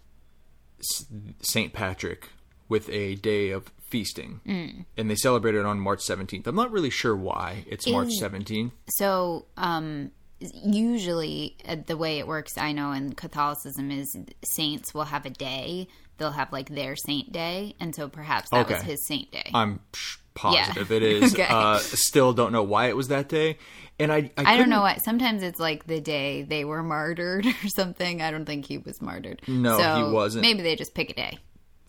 St. 1.40 1.72
Patrick 1.72 2.28
with 2.72 2.88
a 2.90 3.14
day 3.16 3.50
of 3.50 3.70
feasting. 3.90 4.40
Mm. 4.46 4.87
And 4.96 5.11
they 5.11 5.14
celebrate 5.14 5.54
it 5.54 5.66
on 5.66 5.78
March 5.78 6.00
17th. 6.00 6.46
I'm 6.46 6.56
not 6.56 6.72
really 6.72 6.88
sure 6.90 7.14
why 7.14 7.64
it's 7.68 7.87
March 7.87 8.08
17th. 8.18 8.72
So, 8.88 9.44
um, 9.58 10.11
usually 10.40 11.56
uh, 11.68 11.76
the 11.87 11.96
way 11.96 12.18
it 12.18 12.26
works, 12.26 12.56
I 12.58 12.72
know 12.72 12.92
in 12.92 13.12
Catholicism 13.14 13.90
is 13.90 14.16
saints 14.56 14.94
will 14.94 15.04
have 15.04 15.26
a 15.26 15.30
day. 15.30 15.88
They'll 16.16 16.30
have 16.30 16.52
like 16.52 16.68
their 16.70 16.94
saint 16.96 17.32
day, 17.32 17.74
and 17.80 17.94
so 17.94 18.08
perhaps 18.08 18.50
that 18.50 18.68
was 18.68 18.82
his 18.82 19.06
saint 19.06 19.30
day. 19.32 19.50
I'm 19.54 19.80
positive 20.35 20.90
Yeah. 20.90 20.96
it 20.96 21.02
is. 21.02 21.32
Okay. 21.35 21.46
uh, 21.48 21.78
still 21.78 22.32
don't 22.32 22.52
know 22.52 22.62
why 22.62 22.88
it 22.88 22.96
was 22.96 23.08
that 23.08 23.28
day. 23.28 23.58
And 23.98 24.12
I, 24.12 24.30
I, 24.38 24.54
I 24.54 24.56
don't 24.56 24.70
know 24.70 24.80
why. 24.80 24.98
Sometimes 25.04 25.42
it's 25.42 25.61
like 25.61 25.87
the 25.87 26.00
day 26.00 26.42
they 26.42 26.64
were 26.64 26.82
martyred 26.82 27.46
or 27.64 27.68
something. 27.68 28.22
I 28.22 28.30
don't 28.30 28.46
think 28.46 28.64
he 28.66 28.78
was 28.78 29.00
martyred. 29.02 29.42
No, 29.46 29.78
So 29.78 30.06
he 30.06 30.12
wasn't. 30.12 30.42
Maybe 30.42 30.62
they 30.62 30.76
just 30.76 30.94
pick 30.94 31.11
a 31.11 31.14
day. 31.14 31.38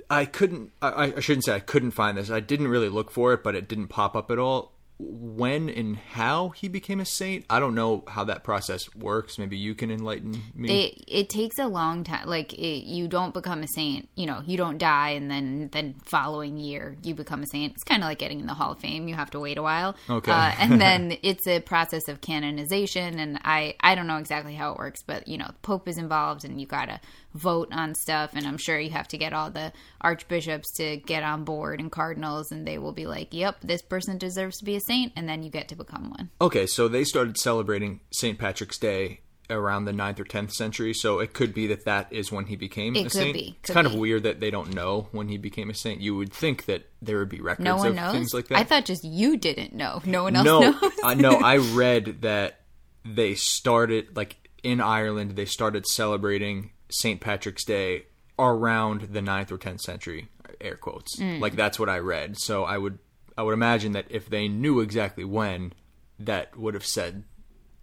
I 0.09 0.25
couldn't. 0.25 0.71
I, 0.81 1.13
I 1.15 1.19
shouldn't 1.19 1.45
say 1.45 1.55
I 1.55 1.59
couldn't 1.59 1.91
find 1.91 2.17
this. 2.17 2.29
I 2.29 2.39
didn't 2.39 2.67
really 2.67 2.89
look 2.89 3.11
for 3.11 3.33
it, 3.33 3.43
but 3.43 3.55
it 3.55 3.67
didn't 3.67 3.87
pop 3.87 4.15
up 4.15 4.29
at 4.29 4.39
all. 4.39 4.72
When 4.99 5.69
and 5.69 5.97
how 5.97 6.49
he 6.49 6.67
became 6.67 6.99
a 6.99 7.05
saint, 7.05 7.45
I 7.49 7.59
don't 7.59 7.73
know 7.73 8.03
how 8.07 8.23
that 8.25 8.43
process 8.43 8.93
works. 8.95 9.39
Maybe 9.39 9.57
you 9.57 9.73
can 9.73 9.89
enlighten 9.89 10.41
me. 10.53 10.85
It 10.85 11.03
it 11.07 11.29
takes 11.29 11.57
a 11.57 11.67
long 11.67 12.03
time. 12.03 12.27
Like 12.27 12.53
it, 12.53 12.85
you 12.85 13.07
don't 13.07 13.33
become 13.33 13.63
a 13.63 13.67
saint. 13.67 14.07
You 14.15 14.27
know, 14.27 14.41
you 14.45 14.55
don't 14.55 14.77
die, 14.77 15.09
and 15.09 15.31
then 15.31 15.69
then 15.73 15.95
following 16.05 16.57
year 16.57 16.95
you 17.03 17.15
become 17.15 17.41
a 17.41 17.47
saint. 17.47 17.73
It's 17.73 17.83
kind 17.83 18.03
of 18.03 18.07
like 18.07 18.19
getting 18.19 18.39
in 18.39 18.45
the 18.45 18.53
Hall 18.53 18.73
of 18.73 18.79
Fame. 18.79 19.07
You 19.07 19.15
have 19.15 19.31
to 19.31 19.39
wait 19.39 19.57
a 19.57 19.63
while. 19.63 19.95
Okay. 20.09 20.31
uh, 20.31 20.53
and 20.59 20.79
then 20.79 21.17
it's 21.23 21.47
a 21.47 21.59
process 21.59 22.07
of 22.07 22.21
canonization. 22.21 23.17
And 23.19 23.39
I 23.43 23.75
I 23.79 23.95
don't 23.95 24.07
know 24.07 24.17
exactly 24.17 24.53
how 24.53 24.73
it 24.73 24.77
works, 24.77 25.01
but 25.01 25.27
you 25.27 25.37
know, 25.37 25.47
the 25.47 25.53
Pope 25.63 25.87
is 25.87 25.97
involved, 25.97 26.45
and 26.45 26.61
you 26.61 26.67
gotta 26.67 27.01
vote 27.33 27.69
on 27.71 27.95
stuff. 27.95 28.31
And 28.35 28.45
I'm 28.45 28.57
sure 28.57 28.79
you 28.79 28.91
have 28.91 29.07
to 29.09 29.17
get 29.17 29.33
all 29.33 29.49
the 29.49 29.73
archbishops 30.01 30.71
to 30.73 30.97
get 30.97 31.23
on 31.23 31.45
board 31.45 31.79
and 31.79 31.91
cardinals, 31.91 32.51
and 32.51 32.67
they 32.67 32.77
will 32.77 32.93
be 32.93 33.07
like, 33.07 33.33
"Yep, 33.33 33.61
this 33.63 33.81
person 33.81 34.17
deserves 34.17 34.57
to 34.57 34.65
be 34.65 34.75
a 34.75 34.82
saint, 34.85 35.13
and 35.15 35.27
then 35.27 35.43
you 35.43 35.49
get 35.49 35.67
to 35.69 35.75
become 35.75 36.09
one. 36.09 36.29
Okay, 36.41 36.65
so 36.65 36.87
they 36.87 37.03
started 37.03 37.37
celebrating 37.37 38.01
St. 38.11 38.37
Patrick's 38.37 38.77
Day 38.77 39.21
around 39.49 39.85
the 39.85 39.91
9th 39.91 40.19
or 40.19 40.23
10th 40.23 40.51
century, 40.51 40.93
so 40.93 41.19
it 41.19 41.33
could 41.33 41.53
be 41.53 41.67
that 41.67 41.85
that 41.85 42.11
is 42.11 42.31
when 42.31 42.45
he 42.45 42.55
became 42.55 42.95
a 42.95 42.97
saint. 42.97 43.05
It 43.05 43.07
a 43.07 43.09
could 43.09 43.23
saint. 43.23 43.33
be, 43.33 43.57
it's 43.59 43.71
kind 43.71 43.87
be. 43.87 43.93
of 43.93 43.99
weird 43.99 44.23
that 44.23 44.39
they 44.39 44.49
don't 44.49 44.73
know 44.73 45.09
when 45.11 45.27
he 45.27 45.37
became 45.37 45.69
a 45.69 45.73
saint. 45.73 46.01
You 46.01 46.15
would 46.15 46.31
think 46.33 46.65
that 46.65 46.89
there 47.01 47.19
would 47.19 47.29
be 47.29 47.41
records 47.41 47.65
No 47.65 47.77
one 47.77 47.87
of 47.87 47.95
knows. 47.95 48.13
things 48.13 48.33
like 48.33 48.47
that. 48.47 48.57
I 48.57 48.63
thought 48.63 48.85
just 48.85 49.03
you 49.03 49.37
didn't 49.37 49.73
know. 49.73 50.01
No 50.05 50.23
one 50.23 50.35
else 50.35 50.45
no, 50.45 50.59
knows. 50.61 51.17
No, 51.17 51.35
I 51.35 51.57
read 51.57 52.21
that 52.21 52.61
they 53.05 53.35
started 53.35 54.15
like 54.15 54.49
in 54.63 54.79
Ireland. 54.79 55.31
They 55.35 55.45
started 55.45 55.85
celebrating 55.85 56.71
St. 56.89 57.19
Patrick's 57.19 57.65
Day 57.65 58.05
around 58.39 59.01
the 59.11 59.19
9th 59.19 59.51
or 59.51 59.57
10th 59.57 59.81
century. 59.81 60.29
Air 60.61 60.77
quotes. 60.77 61.17
Mm. 61.19 61.41
Like 61.41 61.55
that's 61.55 61.77
what 61.77 61.89
I 61.89 61.99
read. 61.99 62.37
So 62.37 62.63
I 62.63 62.77
would 62.77 62.97
I 63.37 63.43
would 63.43 63.53
imagine 63.53 63.91
that 63.93 64.05
if 64.09 64.29
they 64.29 64.47
knew 64.47 64.79
exactly 64.79 65.23
when, 65.25 65.73
that 66.19 66.55
would 66.57 66.73
have 66.73 66.85
said 66.85 67.23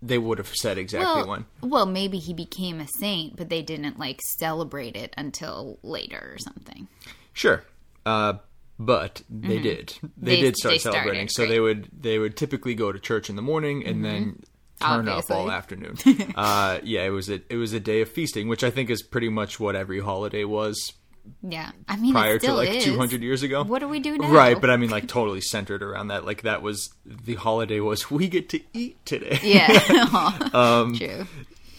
they 0.03 0.17
would 0.19 0.39
have 0.39 0.49
said 0.49 0.79
exactly 0.79 1.23
well, 1.23 1.29
when. 1.29 1.47
well, 1.63 1.85
maybe 1.87 2.19
he 2.19 2.33
became 2.33 2.81
a 2.81 2.87
saint, 2.99 3.37
but 3.37 3.49
they 3.51 3.61
didn't 3.61 3.99
like 3.99 4.21
celebrate 4.39 4.97
it 4.97 5.13
until 5.19 5.79
later 5.83 6.33
or 6.35 6.39
something. 6.39 6.89
Sure. 7.35 7.63
Uh, 8.07 8.35
but 8.79 9.21
they 9.29 9.59
did. 9.59 9.89
They, 10.01 10.07
Mm-hmm. 10.09 10.25
They- 10.25 10.41
did 10.41 10.57
start 10.57 10.73
they 10.73 10.79
started, 10.79 10.97
celebrating. 11.01 11.29
so 11.29 11.43
right. 11.43 11.49
they 11.51 11.61
would 11.61 11.89
they 11.93 12.19
would 12.19 12.37
typically 12.37 12.75
go 12.75 12.93
to 12.93 12.99
church 12.99 13.29
in 13.29 13.37
the 13.37 13.43
morning 13.43 13.85
and 13.87 14.03
then 14.03 14.43
turn 14.81 15.07
Obviously. 15.07 15.35
up 15.37 15.41
all 15.43 15.51
afternoon. 15.51 15.97
uh, 16.37 16.79
yeah, 16.83 17.03
it 17.05 17.11
was 17.11 17.29
a 17.29 17.43
it 17.51 17.57
was 17.57 17.75
a 17.75 17.81
day 17.81 18.01
of 18.01 18.09
feasting, 18.09 18.49
which 18.49 18.65
I 18.65 18.71
think 18.71 18.89
is 18.89 19.03
pretty 19.03 19.29
much 19.29 19.61
what 19.61 19.77
every 19.77 20.01
holiday 20.01 20.45
was 20.45 20.95
Yeah, 21.43 21.71
I 21.89 21.97
mean, 21.97 22.13
prior 22.13 22.39
to 22.39 22.53
like 22.53 22.71
is. 22.71 22.85
200 22.85 23.23
years 23.23 23.43
ago. 23.43 23.65
What 23.65 23.79
do 23.81 23.89
we 23.89 24.01
do 24.01 24.19
now? 24.19 24.31
Right, 24.31 24.61
but 24.61 24.71
I 24.71 24.77
mean 24.77 24.91
like 24.91 25.09
totally 25.09 25.41
centered 25.41 25.83
around 25.83 26.09
that. 26.09 26.25
Like 26.25 26.43
that 26.43 26.63
was 26.63 26.91
the 27.05 27.35
holiday 27.37 27.81
was 27.81 28.11
we 28.11 28.29
get 28.29 28.49
to 28.51 28.61
eat 28.73 29.05
today. 29.07 29.39
yeah, 29.43 30.39
Um, 30.55 30.95
true. 30.97 31.27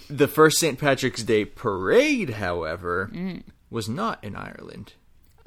The 0.09 0.27
first 0.27 0.57
St. 0.59 0.77
Patrick's 0.79 1.23
Day 1.23 1.45
parade, 1.45 2.31
however, 2.31 3.09
Mm. 3.13 3.43
was 3.69 3.87
not 3.87 4.23
in 4.23 4.35
Ireland. 4.35 4.93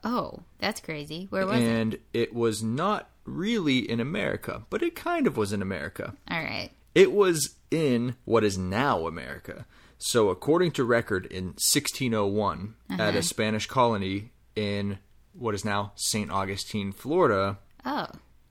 Oh, 0.02 0.40
that's 0.58 0.80
crazy. 0.80 1.26
Where 1.30 1.46
was 1.46 1.60
it? 1.60 1.64
and 1.64 1.98
it 2.12 2.34
was 2.34 2.62
not 2.62 3.08
really 3.24 3.78
in 3.90 4.00
America, 4.00 4.62
but 4.70 4.82
it 4.82 4.94
kind 4.94 5.26
of 5.26 5.36
was 5.36 5.52
in 5.52 5.62
America. 5.62 6.14
All 6.30 6.38
right. 6.42 6.70
It 6.94 7.10
was 7.12 7.56
in 7.70 8.14
what 8.24 8.44
is 8.44 8.56
now 8.58 9.06
America. 9.06 9.66
So, 10.06 10.28
according 10.28 10.72
to 10.72 10.84
record, 10.84 11.24
in 11.26 11.54
1601, 11.56 12.74
Uh-huh. 12.90 13.02
at 13.02 13.14
a 13.16 13.22
Spanish 13.22 13.66
colony 13.66 14.32
in 14.54 14.98
what 15.32 15.54
is 15.54 15.64
now 15.64 15.92
St. 15.96 16.30
Augustine, 16.30 16.92
Florida, 16.92 17.58
Oh, 17.86 18.06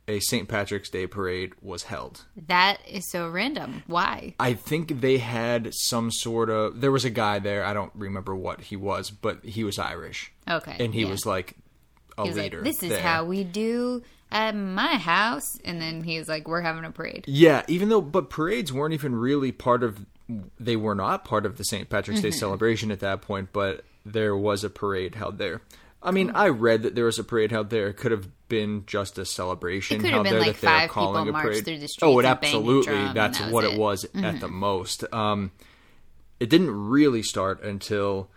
a 0.07 0.19
St. 0.19 0.49
Patrick's 0.49 0.89
Day 0.89 1.05
parade 1.07 1.53
was 1.61 1.83
held. 1.83 2.25
that 2.47 2.79
is 2.89 3.09
so 3.11 3.29
random. 3.29 3.83
Why? 3.87 4.33
I 4.39 4.53
think 4.53 4.99
they 5.01 5.19
had 5.19 5.69
some 5.73 6.09
sort 6.11 6.49
of. 6.49 6.81
There 6.81 6.91
was 6.91 7.05
a 7.05 7.09
guy 7.09 7.39
there. 7.39 7.63
I 7.63 7.73
don't 7.73 7.91
remember 7.95 8.35
what 8.35 8.61
he 8.61 8.75
was, 8.75 9.11
but 9.11 9.45
he 9.45 9.63
was 9.63 9.77
Irish. 9.79 10.31
Okay, 10.49 10.75
And 10.79 10.93
he 10.93 11.01
yeah. 11.03 11.09
was 11.09 11.25
like 11.25 11.55
a 12.17 12.23
He 12.23 12.29
was 12.29 12.37
leader. 12.37 12.57
like, 12.57 12.65
"This 12.65 12.83
is 12.83 12.89
there. 12.89 13.01
how 13.01 13.25
we 13.25 13.43
do 13.43 14.01
at 14.31 14.55
my 14.55 14.95
house," 14.97 15.57
and 15.63 15.79
then 15.81 16.03
he 16.03 16.17
was 16.19 16.27
like, 16.27 16.47
"We're 16.47 16.61
having 16.61 16.83
a 16.83 16.91
parade." 16.91 17.25
Yeah, 17.27 17.63
even 17.67 17.89
though, 17.89 18.01
but 18.01 18.29
parades 18.29 18.73
weren't 18.73 18.93
even 18.95 19.15
really 19.15 19.51
part 19.51 19.83
of. 19.83 20.05
They 20.59 20.75
were 20.75 20.95
not 20.95 21.25
part 21.25 21.45
of 21.45 21.57
the 21.57 21.63
St. 21.63 21.89
Patrick's 21.89 22.19
Mm-hmm. 22.19 22.29
Day 22.29 22.35
celebration 22.35 22.91
at 22.91 22.99
that 23.01 23.21
point, 23.21 23.49
but 23.53 23.83
there 24.05 24.35
was 24.35 24.63
a 24.63 24.69
parade 24.69 25.15
held 25.15 25.37
there. 25.37 25.61
I 26.01 26.11
mean, 26.11 26.31
I 26.31 26.49
read 26.49 26.83
that 26.83 26.95
there 26.95 27.05
was 27.05 27.17
a 27.17 27.23
parade 27.23 27.51
held 27.51 27.69
there. 27.69 27.87
It 27.87 27.93
could 27.95 28.11
have 28.11 28.27
been 28.49 28.83
just 28.85 29.17
a 29.17 29.23
celebration 29.25 29.97
It 29.97 29.99
could 30.01 30.09
have 30.11 30.13
held 30.15 30.23
been 30.25 30.33
there 30.33 30.41
like 30.41 30.59
that 30.59 30.61
they 30.61 30.67
were 30.73 30.79
five 30.81 30.89
calling 30.89 31.23
people 31.25 31.29
a 31.29 31.31
marched 31.31 31.45
parade. 31.47 31.65
through 31.65 31.79
the 31.79 31.89
oh, 32.01 32.19
it 32.19 32.23
streets 32.23 32.27
and 32.27 32.41
banged 32.41 32.43
a 32.53 32.57
absolutely. 32.57 33.13
That's 33.13 33.39
that 33.39 33.51
what 33.51 33.63
it. 33.63 33.71
Mm-hmm. 33.71 33.79
was 33.79 34.05
at 34.15 34.39
the 34.41 34.47
most. 34.49 35.13
Um, 35.13 35.51
it 36.41 36.49
didn't 36.49 36.71
really 36.89 37.23
start 37.23 37.63
until 37.63 38.29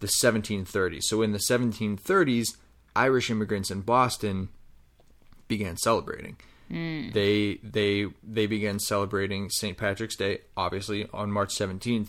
the 0.00 0.08
1730s. 0.08 1.02
So 1.04 1.22
in 1.22 1.30
the 1.30 1.38
1730s, 1.38 2.56
Irish 2.96 3.30
immigrants 3.30 3.70
in 3.70 3.82
Boston 3.82 4.48
began 5.46 5.76
celebrating. 5.76 6.36
They 6.72 7.58
they 7.62 8.06
they 8.22 8.46
began 8.46 8.78
celebrating 8.78 9.50
St. 9.50 9.76
Patrick's 9.76 10.16
Day, 10.16 10.38
obviously 10.56 11.06
on 11.12 11.30
March 11.30 11.54
17th. 11.54 12.08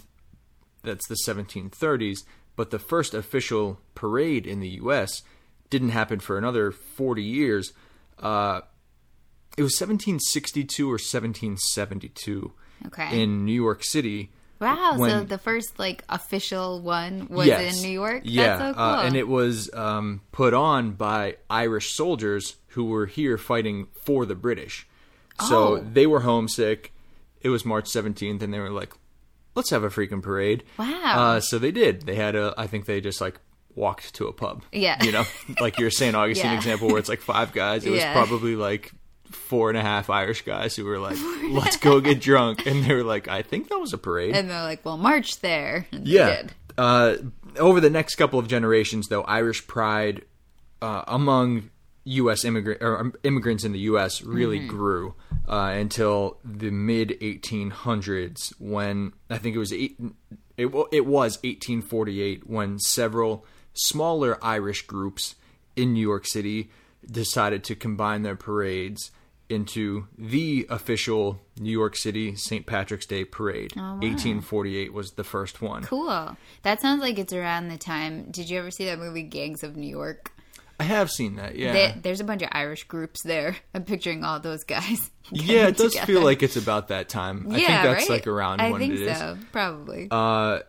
That's 0.83 1.07
the 1.07 1.17
1730s, 1.27 2.19
but 2.55 2.71
the 2.71 2.79
first 2.79 3.13
official 3.13 3.79
parade 3.95 4.45
in 4.47 4.59
the 4.61 4.69
U.S. 4.81 5.21
didn't 5.69 5.89
happen 5.89 6.19
for 6.19 6.37
another 6.37 6.71
40 6.71 7.23
years. 7.23 7.73
Uh, 8.19 8.61
it 9.57 9.63
was 9.63 9.73
1762 9.79 10.85
or 10.87 10.93
1772 10.93 12.51
Okay. 12.87 13.21
in 13.23 13.45
New 13.45 13.53
York 13.53 13.83
City. 13.83 14.31
wow. 14.59 14.95
so 14.97 15.23
the 15.23 15.37
first 15.37 15.77
like 15.79 16.03
official 16.09 16.81
one 16.81 17.27
was 17.29 17.47
Yes. 17.47 17.77
in 17.77 17.83
New 17.83 17.93
York. 17.93 18.21
Yeah, 18.25 18.43
That's 18.57 18.59
so 18.61 18.73
cool. 18.73 18.83
uh, 18.83 19.03
and 19.03 19.15
it 19.15 19.27
was 19.27 19.69
um, 19.73 20.21
put 20.31 20.53
on 20.53 20.91
by 20.91 21.37
Irish 21.49 21.93
soldiers 21.95 22.55
who 22.73 22.85
were 22.85 23.05
here 23.07 23.37
fighting 23.37 23.87
for 24.05 24.25
the 24.25 24.35
British. 24.35 24.87
So 25.47 25.77
Oh. 25.77 25.77
they 25.79 26.05
were 26.05 26.21
homesick. 26.21 26.93
It 27.41 27.49
was 27.49 27.65
March 27.65 27.85
17th, 27.89 28.41
and 28.41 28.53
they 28.53 28.59
were 28.59 28.69
like, 28.69 28.93
"Let's 29.55 29.69
have 29.71 29.83
a 29.83 29.89
freaking 29.89 30.21
parade." 30.21 30.63
Wow. 30.77 30.85
Uh, 31.15 31.39
so 31.39 31.57
they 31.59 31.71
did. 31.71 32.03
They 32.03 32.15
had 32.15 32.35
a. 32.35 32.53
I 32.57 32.67
think 32.67 32.85
they 32.85 33.01
just 33.01 33.19
like 33.19 33.39
walked 33.75 34.13
to 34.15 34.27
a 34.27 34.33
pub. 34.33 34.63
Yeah. 34.71 35.03
You 35.03 35.11
know, 35.11 35.25
like 35.59 35.79
your 35.79 35.89
St. 35.91 36.15
Augustine 36.15 36.51
Yeah. 36.51 36.57
example, 36.57 36.87
where 36.87 36.99
it's 36.99 37.09
like 37.09 37.21
five 37.21 37.51
guys. 37.53 37.85
It 37.85 37.89
was 37.91 38.03
probably 38.13 38.55
like 38.55 38.91
four 39.31 39.69
and 39.69 39.77
a 39.77 39.81
half 39.81 40.11
Irish 40.11 40.43
guys 40.43 40.75
who 40.75 40.85
were 40.85 40.99
like, 40.99 41.17
"Let's 41.49 41.77
go 41.77 41.99
get 41.99 42.21
drunk," 42.21 42.65
and 42.67 42.83
they 42.85 42.93
were 42.93 43.03
like, 43.03 43.27
"I 43.27 43.41
think 43.41 43.69
that 43.69 43.79
was 43.79 43.91
a 43.93 43.97
parade." 43.97 44.35
and 44.35 44.49
they're 44.49 44.61
like, 44.61 44.85
"Well, 44.85 44.97
march 44.97 45.41
there." 45.41 45.87
And 45.91 46.05
they 46.05 46.11
Yeah. 46.11 46.43
Uh, 46.77 47.15
over 47.59 47.79
the 47.81 47.89
next 47.89 48.15
couple 48.15 48.39
of 48.39 48.47
generations, 48.47 49.07
though, 49.07 49.23
Irish 49.23 49.65
pride 49.67 50.23
uh, 50.81 51.03
among 51.07 51.69
U.S. 52.05 52.43
immigrant 52.43 52.81
or 52.81 52.99
um, 52.99 53.13
immigrants 53.23 53.63
in 53.63 53.71
the 53.71 53.79
U.S. 53.79 54.21
really 54.21 54.59
grew 54.59 55.15
uh, 55.47 55.73
until 55.75 56.37
the 56.43 56.69
mid 56.69 57.09
1800s, 57.21 58.53
when 58.59 59.13
I 59.29 59.37
think 59.37 59.55
it 59.55 59.59
was 59.59 59.73
eight, 59.73 59.97
it, 60.57 60.67
it 60.91 61.05
was 61.05 61.37
1848 61.43 62.49
when 62.49 62.79
several 62.79 63.45
smaller 63.73 64.43
Irish 64.43 64.85
groups 64.85 65.35
in 65.75 65.93
New 65.93 66.01
York 66.01 66.27
City 66.27 66.69
decided 67.09 67.63
to 67.65 67.75
combine 67.75 68.21
their 68.21 68.35
parades 68.35 69.11
into 69.49 70.07
the 70.17 70.65
official 70.69 71.39
New 71.59 71.71
York 71.71 71.95
City 71.95 72.35
St. 72.35 72.65
Patrick's 72.65 73.05
Day 73.05 73.25
parade. 73.25 73.75
1848 73.75 74.93
was 74.93 75.11
the 75.11 75.23
first 75.23 75.61
one. 75.61 75.83
Cool. 75.83 76.35
That 76.63 76.81
sounds 76.81 77.01
like 77.01 77.19
it's 77.19 77.33
around 77.33 77.67
the 77.67 77.77
time. 77.77 78.31
Did 78.31 78.49
you 78.49 78.59
ever 78.59 78.71
see 78.71 78.85
that 78.85 78.99
movie 78.99 79.23
Gangs 79.23 79.63
of 79.63 79.75
New 79.75 79.87
York? 79.87 80.32
I 80.79 80.83
have 80.83 81.09
seen 81.11 81.35
that. 81.35 81.55
Yeah. 81.55 81.73
They, 81.73 81.95
there's 82.01 82.19
a 82.19 82.23
bunch 82.23 82.41
of 82.41 82.49
Irish 82.51 82.83
groups 82.85 83.21
there. 83.23 83.55
I'm 83.73 83.83
picturing 83.83 84.23
all 84.23 84.39
those 84.39 84.63
guys. 84.63 85.09
yeah, 85.31 85.67
it 85.67 85.77
does 85.77 85.93
together. 85.93 86.13
feel 86.13 86.21
like 86.23 86.43
it's 86.43 86.57
about 86.57 86.87
that 86.89 87.09
time. 87.09 87.47
I 87.51 87.57
yeah, 87.57 87.67
think 87.67 87.83
that's 87.97 88.09
right? 88.09 88.17
like 88.17 88.27
around 88.27 88.59
I 88.61 88.71
when 88.71 88.79
think 88.79 88.93
it 88.95 89.01
is. 89.01 89.17
so. 89.17 89.37
Probably. 89.51 90.07
Uh, 90.11 90.59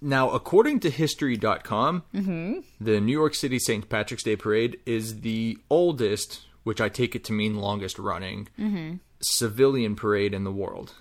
Now, 0.00 0.30
according 0.30 0.80
to 0.80 0.90
history.com, 0.90 2.02
Mm-hmm. 2.14 2.60
the 2.80 3.00
New 3.00 3.12
York 3.12 3.34
City 3.34 3.58
St. 3.58 3.88
Patrick's 3.88 4.22
Day 4.22 4.36
Parade 4.36 4.78
is 4.86 5.20
the 5.20 5.58
oldest, 5.70 6.42
which 6.64 6.80
I 6.80 6.88
take 6.88 7.14
it 7.14 7.24
to 7.24 7.32
mean 7.32 7.56
longest 7.56 7.98
running, 7.98 8.48
Mm-hmm. 8.58 8.96
civilian 9.20 9.96
parade 9.96 10.34
in 10.34 10.44
the 10.44 10.52
world. 10.52 10.94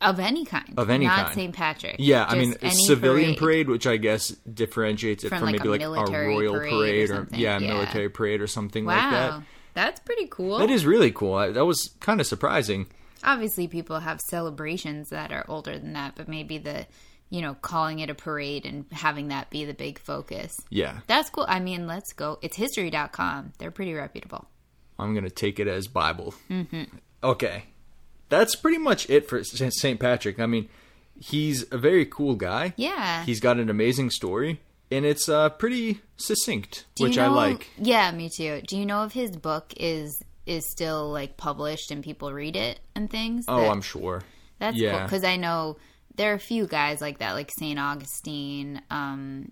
Of 0.00 0.20
any 0.20 0.44
kind. 0.44 0.74
Of 0.76 0.90
any 0.90 1.06
not 1.06 1.26
kind. 1.26 1.34
St. 1.34 1.54
Patrick. 1.54 1.96
Yeah, 1.98 2.24
I 2.28 2.34
mean, 2.36 2.54
civilian 2.86 3.34
parade. 3.36 3.68
which 3.68 3.86
I 3.86 3.96
guess 3.96 4.28
differentiates 4.30 5.24
it 5.24 5.28
From, 5.30 5.38
from, 5.38 5.46
like, 5.46 5.56
maybe 5.64 5.68
like 5.68 5.80
a 5.82 5.88
royal 6.12 6.54
parade 6.54 6.70
parade, 6.72 7.10
or 7.10 7.20
or, 7.22 7.28
yeah, 7.32 7.58
Yeah. 7.58 7.72
military 7.74 8.08
parade 8.10 8.40
or 8.40 8.46
something 8.46 8.84
Wow. 8.84 8.94
like 8.94 9.10
that. 9.10 9.42
That's 9.74 10.00
pretty 10.00 10.26
cool. 10.30 10.58
That 10.58 10.70
is 10.70 10.84
really 10.86 11.10
cool. 11.10 11.34
I, 11.34 11.50
that 11.50 11.64
was 11.64 11.94
kind 12.00 12.20
of 12.20 12.26
surprising. 12.26 12.86
Obviously, 13.24 13.66
people 13.68 13.98
have 14.00 14.20
celebrations 14.20 15.08
that 15.08 15.32
are 15.32 15.44
older 15.48 15.78
than 15.78 15.94
that, 15.94 16.14
but 16.16 16.28
maybe 16.28 16.58
the, 16.58 16.86
you 17.30 17.40
know, 17.40 17.54
calling 17.54 17.98
it 18.00 18.10
a 18.10 18.14
parade 18.14 18.66
and 18.66 18.84
having 18.92 19.28
that 19.28 19.48
be 19.50 19.64
the 19.64 19.74
big 19.74 19.98
focus. 19.98 20.54
Yeah, 20.70 20.98
That's 21.06 21.30
cool. 21.30 21.46
I 21.48 21.58
mean, 21.58 21.86
let's 21.86 22.12
go. 22.12 22.38
It's 22.42 22.56
history.com. 22.56 23.54
They're 23.58 23.70
pretty 23.70 23.94
reputable. 23.94 24.46
I'm 24.98 25.14
gonna 25.14 25.30
take 25.30 25.58
it 25.58 25.66
as 25.66 25.88
Bible. 25.88 26.34
Mm-hmm. 26.50 26.82
Okay, 27.24 27.64
that's 28.28 28.54
pretty 28.56 28.78
much 28.78 29.08
it 29.10 29.28
for 29.28 29.42
St. 29.44 30.00
Patrick. 30.00 30.38
I 30.40 30.46
mean, 30.46 30.68
he's 31.20 31.64
a 31.72 31.78
very 31.78 32.06
cool 32.06 32.34
guy. 32.34 32.74
Yeah. 32.76 33.24
He's 33.24 33.40
got 33.40 33.58
an 33.58 33.70
amazing 33.70 34.10
story, 34.10 34.60
and 34.90 35.04
it's 35.04 35.28
uh, 35.28 35.50
pretty 35.50 36.00
succinct, 36.16 36.84
Do 36.94 37.04
you 37.04 37.08
which 37.10 37.18
I 37.18 37.28
like. 37.28 37.68
Yeah, 37.78 38.10
me 38.12 38.28
too. 38.30 38.62
Do 38.66 38.76
you 38.76 38.86
know 38.86 39.04
if 39.04 39.12
his 39.12 39.36
book 39.36 39.72
is 39.76 40.22
is 40.46 40.70
still 40.70 41.10
like 41.10 41.36
published 41.38 41.90
and 41.90 42.04
people 42.04 42.32
read 42.32 42.54
it 42.56 42.78
and 42.94 43.10
things? 43.10 43.44
Oh, 43.48 43.60
That- 43.62 43.70
I'm 43.70 43.82
sure. 43.82 44.22
That's 44.58 44.78
cool 44.80 45.00
because 45.00 45.24
I 45.24 45.36
know 45.36 45.76
there 46.14 46.30
are 46.30 46.36
a 46.36 46.38
few 46.40 46.66
guys 46.66 47.00
like 47.00 47.18
that, 47.18 47.32
like 47.32 47.50
Saint 47.58 47.78
Augustine. 47.78 48.80
Um, 48.90 49.50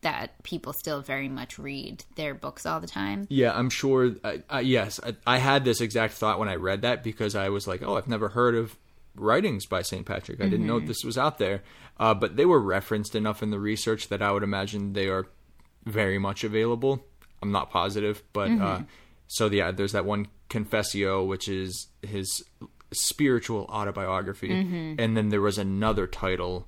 that 0.00 0.42
people 0.42 0.72
still 0.72 1.02
very 1.02 1.28
much 1.28 1.58
read 1.58 2.04
their 2.16 2.34
books 2.34 2.64
all 2.64 2.80
the 2.80 2.86
time. 2.86 3.26
Yeah, 3.28 3.52
I'm 3.54 3.70
sure. 3.70 4.14
I, 4.24 4.42
I, 4.48 4.60
yes, 4.60 4.98
I, 5.04 5.14
I 5.26 5.38
had 5.38 5.64
this 5.64 5.80
exact 5.80 6.14
thought 6.14 6.38
when 6.38 6.48
I 6.48 6.54
read 6.54 6.82
that 6.82 7.04
because 7.04 7.34
I 7.34 7.48
was 7.50 7.66
like, 7.66 7.82
oh, 7.82 7.96
I've 7.96 8.08
never 8.08 8.28
heard 8.28 8.54
of 8.54 8.76
writings 9.14 9.66
by 9.66 9.82
St. 9.82 10.06
Patrick. 10.06 10.40
I 10.40 10.48
didn't 10.48 10.66
know 10.66 10.80
this 10.80 11.04
was 11.04 11.18
out 11.18 11.38
there. 11.38 11.62
Uh, 11.98 12.14
but 12.14 12.36
they 12.36 12.46
were 12.46 12.60
referenced 12.60 13.14
enough 13.14 13.42
in 13.42 13.50
the 13.50 13.58
research 13.58 14.08
that 14.08 14.22
I 14.22 14.30
would 14.30 14.42
imagine 14.42 14.92
they 14.92 15.08
are 15.08 15.26
very 15.84 16.18
much 16.18 16.44
available. 16.44 17.04
I'm 17.42 17.52
not 17.52 17.70
positive, 17.70 18.22
but 18.32 18.50
uh, 18.50 18.80
so 19.26 19.46
yeah, 19.50 19.70
there's 19.70 19.92
that 19.92 20.04
one 20.04 20.28
Confessio, 20.48 21.26
which 21.26 21.48
is 21.48 21.88
his 22.02 22.42
spiritual 22.92 23.66
autobiography, 23.68 24.50
and 24.98 25.16
then 25.16 25.28
there 25.28 25.40
was 25.40 25.58
another 25.58 26.06
title. 26.06 26.66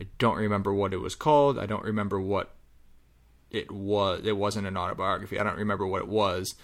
I 0.00 0.06
don't 0.18 0.36
remember 0.36 0.72
what 0.72 0.92
it 0.92 0.98
was 0.98 1.14
called. 1.14 1.58
I 1.58 1.66
don't 1.66 1.84
remember 1.84 2.20
what 2.20 2.50
it 3.50 3.70
was. 3.70 4.24
It 4.24 4.36
wasn't 4.36 4.66
an 4.66 4.76
autobiography. 4.76 5.38
I 5.38 5.44
don't 5.44 5.58
remember 5.58 5.86
what 5.86 6.02
it 6.02 6.08
was. 6.08 6.54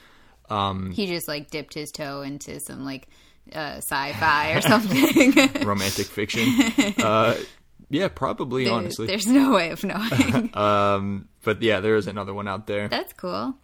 He 0.49 1.07
just 1.07 1.29
like 1.29 1.51
dipped 1.51 1.75
his 1.75 1.91
toe 1.91 2.23
into 2.23 2.61
some 2.61 2.85
like 2.85 3.09
uh, 3.53 3.77
sci-fi 3.77 4.53
or 4.53 4.61
something. 4.61 5.33
romantic 5.67 6.07
fiction. 6.07 6.49
uh, 7.03 7.37
yeah, 7.89 8.09
probably, 8.09 8.69
honestly. 8.69 9.07
There's 9.07 9.27
no 9.27 9.53
way 9.53 9.71
of 9.71 9.85
knowing. 9.85 10.51
Um, 10.57 11.29
but 11.45 11.63
yeah, 11.63 11.81
there 11.81 11.97
is 11.97 12.07
another 12.07 12.35
one 12.35 12.49
out 12.49 12.67
there. 12.67 12.89
That's 12.89 13.13
cool. 13.13 13.55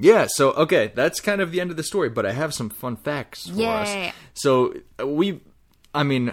Yeah, 0.00 0.26
so 0.28 0.52
okay, 0.52 0.92
that's 0.94 1.20
kind 1.20 1.40
of 1.40 1.50
the 1.52 1.60
end 1.60 1.70
of 1.70 1.76
the 1.76 1.82
story, 1.82 2.08
but 2.08 2.24
I 2.24 2.32
have 2.32 2.54
some 2.54 2.70
fun 2.70 2.96
facts 2.96 3.48
for 3.48 3.56
Yay. 3.56 4.08
us. 4.08 4.14
So 4.34 4.74
uh, 5.00 5.06
we, 5.06 5.40
I 5.92 6.04
mean, 6.04 6.32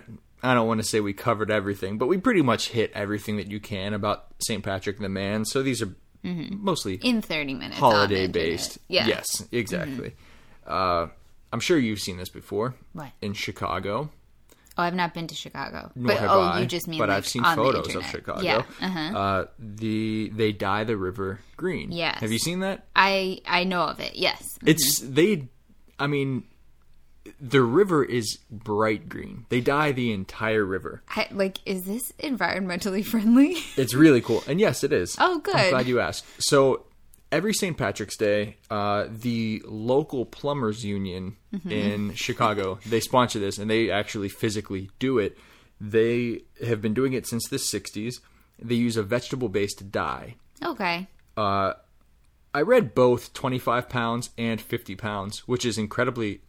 I 0.50 0.54
don't 0.54 0.68
want 0.68 0.80
to 0.82 0.88
say 0.88 1.00
we 1.00 1.14
covered 1.14 1.52
everything, 1.52 1.98
but 1.98 2.08
we 2.08 2.18
pretty 2.18 2.42
much 2.42 2.70
hit 2.70 2.92
everything 2.94 3.38
that 3.38 3.50
you 3.50 3.60
can 3.60 3.94
about 3.94 4.26
St. 4.40 4.64
Patrick 4.64 5.00
the 5.00 5.10
Man. 5.10 5.46
So 5.46 5.64
these 5.64 5.82
are 5.82 5.96
mostly 6.24 6.96
In 6.96 7.22
30 7.22 7.54
minutes. 7.54 7.80
holiday 7.80 8.28
based. 8.28 8.80
Yeah. 8.88 9.08
Yes, 9.08 9.48
exactly. 9.52 10.14
Uh, 10.66 11.08
I'm 11.54 11.60
sure 11.60 11.78
you've 11.78 12.00
seen 12.00 12.18
this 12.18 12.30
before. 12.30 12.76
What? 12.94 13.12
In 13.22 13.34
Chicago. 13.34 14.10
Oh, 14.78 14.84
I've 14.84 14.94
not 14.94 15.14
been 15.14 15.28
to 15.28 15.36
Chicago. 15.36 15.90
Nor 15.96 16.08
but 16.08 16.18
have 16.18 16.32
oh, 16.32 16.42
I, 16.42 16.60
you 16.60 16.66
just 16.66 16.88
mean 16.88 17.00
but 17.00 17.08
like, 17.08 17.20
I've 17.20 17.28
seen 17.28 17.44
photos 17.44 17.96
of. 17.96 18.04
Chicago. 18.06 18.42
Yeah. 18.42 18.64
Uh-huh. 18.82 19.18
Uh, 19.18 19.46
the 19.58 20.30
they 20.34 20.52
dye 20.52 20.84
the 20.84 20.98
river 20.98 21.40
green. 21.56 21.92
Yes. 21.92 22.20
Have 22.20 22.32
you 22.32 22.40
seen 22.40 22.60
that? 22.60 22.86
I 22.96 23.40
I 23.48 23.64
know 23.64 23.84
of 23.84 24.00
it. 24.02 24.16
Yes. 24.16 24.44
It's 24.66 25.00
they. 25.00 25.48
I 25.98 26.08
mean, 26.08 26.44
the 27.40 27.62
river 27.62 28.04
is 28.04 28.38
bright 28.52 29.10
green. 29.10 29.46
They 29.50 29.62
dye 29.62 29.92
the 29.92 30.12
entire 30.12 30.64
river. 30.64 31.02
I, 31.10 31.28
like, 31.32 31.58
is 31.66 31.84
this 31.86 32.12
environmentally 32.20 33.04
friendly? 33.06 33.58
It's 33.78 33.94
really 33.94 34.22
cool, 34.22 34.44
and 34.48 34.60
yes, 34.60 34.84
it 34.84 34.94
is. 34.94 35.16
Oh, 35.20 35.40
good. 35.40 35.56
I'm 35.56 35.70
glad 35.72 35.88
you 35.88 36.00
asked. 36.00 36.26
So 36.40 36.86
every 37.32 37.54
St. 37.54 37.78
Patrick's 37.78 38.16
Day, 38.18 38.58
uh, 38.70 39.08
the 39.10 39.62
local 39.66 40.26
plumbers 40.26 40.84
union 40.86 41.38
Mm-hmm. 41.54 41.72
in 41.72 42.14
Chicago 42.16 42.80
they 42.86 43.00
sponsor 43.00 43.40
this, 43.40 43.58
and 43.58 43.70
they 43.70 43.90
actually 43.90 44.28
physically 44.30 44.90
do 45.00 45.20
it. 45.20 45.38
They 45.80 46.42
have 46.66 46.82
been 46.82 46.94
doing 46.94 47.14
it 47.14 47.26
since 47.28 47.48
the 47.48 47.56
'60s. 47.58 48.16
They 48.60 48.76
use 48.76 48.98
a 48.98 49.04
vegetable-based 49.04 49.90
dye. 49.92 50.36
okay. 50.64 51.08
I 52.56 52.62
read 52.62 52.96
both 52.96 53.34
25 53.34 53.90
pounds 53.90 54.30
and 54.38 54.62
50 54.62 54.96
pounds, 54.96 55.40
which 55.40 55.66
is 55.66 55.78
incredibly 55.78 56.40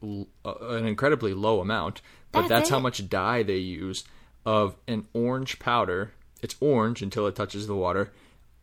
uh, 0.45 0.55
an 0.61 0.87
incredibly 0.87 1.35
low 1.35 1.61
amount. 1.61 2.01
But 2.31 2.43
That's 2.43 2.49
that's, 2.49 2.71
how 2.71 2.79
much 2.79 3.09
dye 3.09 3.43
they 3.43 3.57
use 3.57 4.05
of 4.45 4.77
an 4.87 5.09
orange 5.15 5.59
powder. 5.59 6.13
It's 6.43 6.55
orange 6.61 7.03
until 7.03 7.27
it 7.27 7.35
touches 7.35 7.67
the 7.67 7.75
water 7.75 8.13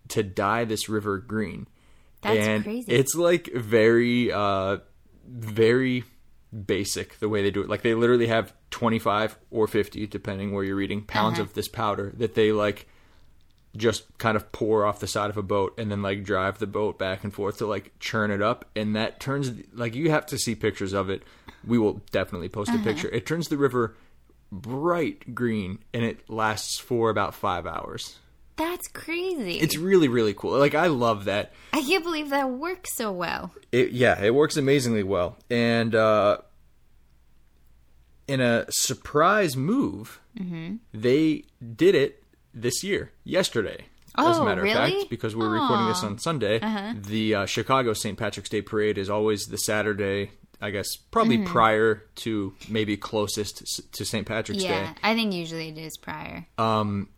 to 0.08 0.24
dye 0.24 0.64
this 0.64 0.88
river 0.88 1.18
green. 1.18 1.68
That's 2.22 2.40
and 2.40 2.64
crazy. 2.64 2.90
It's 2.90 3.14
like 3.14 3.52
very, 3.54 4.32
uh, 4.32 4.78
very 5.28 6.06
basic 6.66 7.20
the 7.20 7.28
way 7.28 7.44
they 7.44 7.52
do 7.52 7.62
it. 7.62 7.68
Like 7.68 7.82
they 7.82 7.94
literally 7.94 8.28
have 8.28 8.54
25 8.72 9.38
or 9.52 9.68
50, 9.68 10.08
depending 10.08 10.54
where 10.54 10.64
you're 10.64 10.78
reading, 10.78 11.02
pounds 11.02 11.40
Uh-huh. 11.40 11.44
of 11.50 11.56
this 11.56 11.68
powder 11.68 12.14
that 12.16 12.36
they 12.36 12.54
like 12.54 12.88
just 13.76 14.04
kind 14.20 14.36
of 14.36 14.52
pour 14.52 14.86
off 14.86 15.00
the 15.00 15.08
side 15.08 15.30
of 15.30 15.38
a 15.38 15.42
boat 15.44 15.74
and 15.80 15.90
then 15.90 16.02
like 16.02 16.24
drive 16.24 16.60
the 16.60 16.68
boat 16.68 17.00
back 17.00 17.24
and 17.24 17.34
forth 17.34 17.58
to 17.58 17.66
like 17.66 17.92
churn 18.00 18.30
it 18.32 18.42
up 18.42 18.66
and 18.76 18.96
that 18.96 19.20
turns 19.20 19.52
like 19.74 19.96
you 19.96 20.12
have 20.12 20.26
to 20.28 20.38
see 20.38 20.54
pictures 20.54 20.94
of 20.94 21.10
it 21.10 21.24
we 21.66 21.78
will 21.80 22.02
definitely 22.12 22.50
post 22.50 22.70
a 22.72 22.78
picture 22.80 23.10
it 23.10 23.26
turns 23.26 23.48
the 23.48 23.58
river 23.58 23.96
bright 24.52 25.34
green 25.34 25.80
and 25.94 26.04
it 26.04 26.30
lasts 26.30 26.78
for 26.80 27.10
about 27.10 27.34
five 27.34 27.66
hours 27.66 28.20
That's 28.58 28.88
crazy. 28.90 29.58
it's 29.60 29.76
really 29.78 30.08
really 30.08 30.36
cool 30.36 30.58
like 30.60 30.76
i 30.76 30.86
love 30.86 31.26
that 31.26 31.52
I 31.74 31.82
can't 31.82 32.04
believe 32.04 32.30
that 32.30 32.52
works 32.52 32.96
so 32.96 33.12
well. 33.12 33.52
it, 33.72 33.90
yeah, 33.94 34.24
it 34.24 34.36
works 34.36 34.56
amazingly 34.58 35.02
well. 35.02 35.38
And 35.50 35.96
uh, 35.96 36.38
in 38.28 38.40
a 38.42 38.66
surprise 38.70 39.56
move, 39.58 40.20
Mm-hmm. 40.40 40.78
they 40.96 41.44
did 41.76 41.94
it 41.94 42.23
this 42.54 42.84
year, 42.84 43.12
yesterday. 43.24 43.86
as 44.16 44.38
a 44.38 44.42
Oh, 44.42 44.46
matter 44.46 44.62
really? 44.62 44.76
Uh-huh. 44.76 44.86
of 44.88 44.94
fact, 45.00 45.10
because 45.10 45.36
we're 45.36 45.50
recording 45.50 45.88
this 45.88 46.04
on 46.04 46.18
Sunday, 46.20 46.60
the 46.94 47.36
uh, 47.36 47.46
Chicago 47.46 47.94
St. 47.94 48.18
Patrick's 48.18 48.50
Day 48.50 48.62
parade 48.62 48.98
is 48.98 49.10
always 49.10 49.46
the 49.48 49.58
Saturday. 49.58 50.32
I 50.62 50.70
guess 50.72 50.96
probably 50.96 51.40
Mm-hmm. 51.40 51.52
prior 51.52 52.04
to 52.16 52.54
maybe 52.70 52.96
closest 52.96 53.66
to 53.94 54.06
St. 54.06 54.26
Patrick's 54.26 54.64
Day 54.64 54.70
Yeah, 54.70 54.94
I 55.04 55.14
think 55.14 55.34
usually 55.34 55.70
it 55.70 55.78
is 55.78 55.98
prior. 55.98 56.46
Um, 56.58 57.10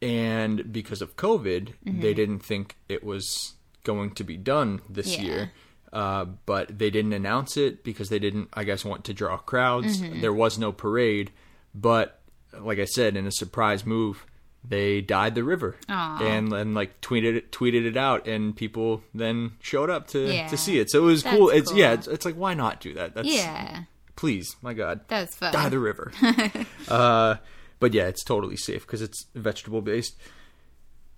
and 0.00 0.72
because 0.72 1.02
of 1.02 1.16
COVID, 1.16 1.74
Mm-hmm. 1.86 2.00
they 2.00 2.14
didn't 2.14 2.40
think 2.40 2.76
it 2.88 3.04
was 3.04 3.54
going 3.84 4.12
to 4.12 4.24
be 4.24 4.36
done 4.38 4.80
this 4.88 5.18
Yeah. 5.18 5.22
year. 5.22 5.52
Uh, 5.92 6.24
but 6.46 6.76
they 6.78 6.90
didn't 6.90 7.12
announce 7.12 7.56
it 7.56 7.84
because 7.84 8.08
they 8.08 8.18
didn't, 8.18 8.48
I 8.54 8.64
guess, 8.64 8.84
want 8.84 9.04
to 9.04 9.14
draw 9.14 9.36
crowds. 9.36 10.00
Mm-hmm. 10.00 10.22
There 10.22 10.32
was 10.32 10.58
no 10.58 10.72
parade, 10.72 11.30
but 11.74 12.20
like 12.58 12.78
I 12.80 12.84
said, 12.84 13.16
in 13.16 13.26
a 13.26 13.32
surprise 13.32 13.84
move, 13.86 14.24
they 14.66 15.00
dyed 15.02 15.34
the 15.34 15.44
river 15.44 15.76
and 15.88 16.52
and 16.52 16.74
like 16.74 17.00
tweeted 17.00 17.36
it, 17.36 17.52
tweeted 17.52 17.84
it 17.86 17.96
out, 17.96 18.26
and 18.26 18.56
people 18.56 19.02
then 19.14 19.52
showed 19.60 19.90
up 19.90 20.06
to 20.08 20.32
Yeah. 20.32 20.48
to 20.48 20.56
see 20.56 20.78
it. 20.78 20.90
So 20.90 21.00
it 21.02 21.06
was 21.06 21.22
That's 21.22 21.36
cool. 21.36 21.50
It's 21.50 21.72
yeah, 21.72 21.92
it's, 21.92 22.06
it's 22.06 22.24
like 22.24 22.34
why 22.36 22.54
not 22.54 22.80
do 22.80 22.94
that? 22.94 23.14
That's 23.14 23.28
Yeah, 23.28 23.82
please, 24.16 24.56
my 24.62 24.72
God, 24.74 25.00
that's 25.08 25.34
fun. 25.36 25.52
dye 25.52 25.68
the 25.68 25.78
river. 25.78 26.12
uh, 26.88 27.36
but 27.80 27.92
yeah, 27.94 28.06
it's 28.06 28.24
totally 28.24 28.56
safe 28.56 28.86
because 28.86 29.02
it's 29.02 29.26
vegetable 29.34 29.82
based. 29.82 30.16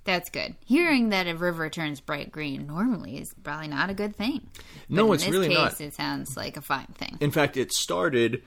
That's 0.05 0.31
good. 0.31 0.55
Hearing 0.65 1.09
that 1.09 1.27
a 1.27 1.35
river 1.35 1.69
turns 1.69 2.01
bright 2.01 2.31
green 2.31 2.69
normally 2.69 3.19
is 3.19 3.35
probably 3.43 3.67
not 3.67 3.91
a 3.91 3.95
good 3.95 4.15
thing. 4.15 4.49
No, 4.89 5.09
But 5.09 5.15
it's 5.15 5.25
this 5.25 5.33
really 5.33 5.49
case, 5.49 5.57
not. 5.59 5.81
It 5.81 5.95
sounds 5.95 6.37
like 6.37 6.57
a 6.57 6.61
fine 6.61 6.87
thing. 6.95 7.17
In 7.21 7.33
fact, 7.33 7.57
it 7.57 7.73
started 7.73 8.43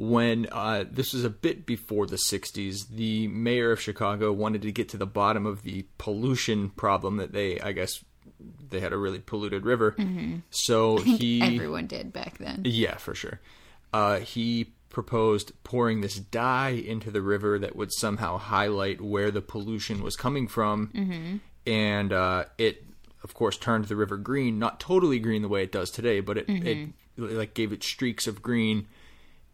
when 0.00 0.46
uh, 0.50 0.84
this 0.90 1.12
was 1.12 1.24
a 1.24 1.30
bit 1.30 1.66
before 1.66 2.06
the 2.06 2.16
60s. 2.16 2.88
The 2.88 3.28
mayor 3.28 3.70
of 3.70 3.80
Chicago 3.80 4.32
wanted 4.32 4.62
to 4.62 4.72
get 4.72 4.88
to 4.90 4.96
the 4.96 5.06
bottom 5.06 5.44
of 5.44 5.62
the 5.62 5.84
pollution 5.98 6.70
problem 6.70 7.18
that 7.18 7.32
they, 7.32 7.60
I 7.60 7.72
guess, 7.72 8.02
they 8.70 8.80
had 8.80 8.94
a 8.94 8.96
really 8.96 9.18
polluted 9.18 9.66
river. 9.66 9.94
So 10.48 10.96
he, 10.96 11.42
Everyone 11.42 11.86
did 11.86 12.14
back 12.14 12.38
then. 12.38 12.62
yeah, 12.64 12.96
for 12.96 13.14
sure. 13.14 13.40
Uh, 13.92 14.20
he 14.20 14.72
proposed 14.88 15.52
pouring 15.64 16.00
this 16.00 16.16
dye 16.16 16.70
into 16.70 17.10
the 17.10 17.20
river 17.20 17.58
that 17.58 17.76
would 17.76 17.92
somehow 17.92 18.38
highlight 18.38 19.02
where 19.02 19.30
the 19.30 19.42
pollution 19.42 20.02
was 20.02 20.16
coming 20.16 20.48
from, 20.48 21.40
and 21.66 22.12
uh, 22.12 22.44
it, 22.56 22.84
of 23.22 23.34
course, 23.34 23.58
turned 23.58 23.84
the 23.84 23.96
river 23.96 24.16
green. 24.16 24.58
Not 24.58 24.80
totally 24.80 25.18
green 25.18 25.42
the 25.42 25.48
way 25.48 25.62
it 25.62 25.72
does 25.72 25.90
today, 25.90 26.20
but 26.20 26.38
it, 26.38 26.46
it 26.48 26.88
like 27.18 27.52
gave 27.52 27.70
it 27.72 27.82
streaks 27.84 28.26
of 28.26 28.40
green. 28.40 28.86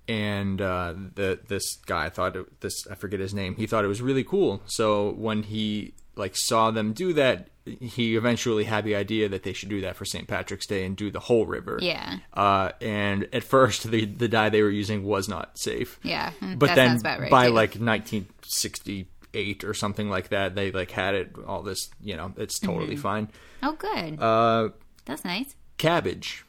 And 0.09 0.61
uh, 0.63 0.95
the 1.15 1.39
this 1.49 1.77
guy 1.87 2.09
thought 2.11 2.37
it, 2.37 2.61
this 2.61 2.87
I 2.91 2.95
forget 2.95 3.19
his 3.21 3.35
name. 3.35 3.57
He 3.57 3.67
thought 3.67 3.85
it 3.85 3.89
was 3.89 4.01
really 4.03 4.25
cool. 4.25 4.63
So 4.67 5.11
when 5.13 5.43
he 5.43 5.95
like 6.15 6.35
saw 6.37 6.71
them 6.71 6.93
do 6.93 7.13
that, 7.15 7.49
he 7.81 8.17
eventually 8.17 8.65
had 8.65 8.85
the 8.85 8.95
idea 8.95 9.29
that 9.29 9.43
they 9.43 9.53
should 9.53 9.69
do 9.69 9.81
that 9.81 9.97
for 9.97 10.05
St. 10.05 10.29
Patrick's 10.29 10.67
Day 10.67 10.85
and 10.87 10.97
do 10.97 11.11
the 11.11 11.19
whole 11.21 11.45
river. 11.45 11.79
Yeah. 11.83 12.19
Uh, 12.33 12.71
and 12.81 13.29
at 13.33 13.43
first, 13.43 13.91
the 13.91 14.05
the 14.05 14.29
dye 14.29 14.49
they 14.49 14.63
were 14.63 14.71
using 14.71 15.03
was 15.03 15.29
not 15.29 15.59
safe. 15.59 15.99
Yeah, 16.05 16.31
mm, 16.41 16.57
But 16.59 16.67
that 16.69 16.75
then 16.77 16.97
about 17.01 17.21
right, 17.21 17.31
by 17.31 17.47
too. 17.49 17.53
like 17.55 17.75
1968 17.75 19.65
or 19.65 19.75
something 19.75 20.09
like 20.09 20.29
that, 20.29 20.55
they 20.55 20.71
like 20.71 20.91
had 20.91 21.15
it 21.15 21.33
all 21.47 21.63
this. 21.63 21.91
You 22.01 22.17
know, 22.17 22.33
it's 22.37 22.59
totally 22.59 22.95
Mm-hmm. 22.95 23.03
fine. 23.03 23.29
Oh, 23.63 23.73
good. 23.73 24.21
Uh, 24.21 24.69
That's 25.05 25.25
nice. 25.25 25.55
cabbage. 25.79 26.45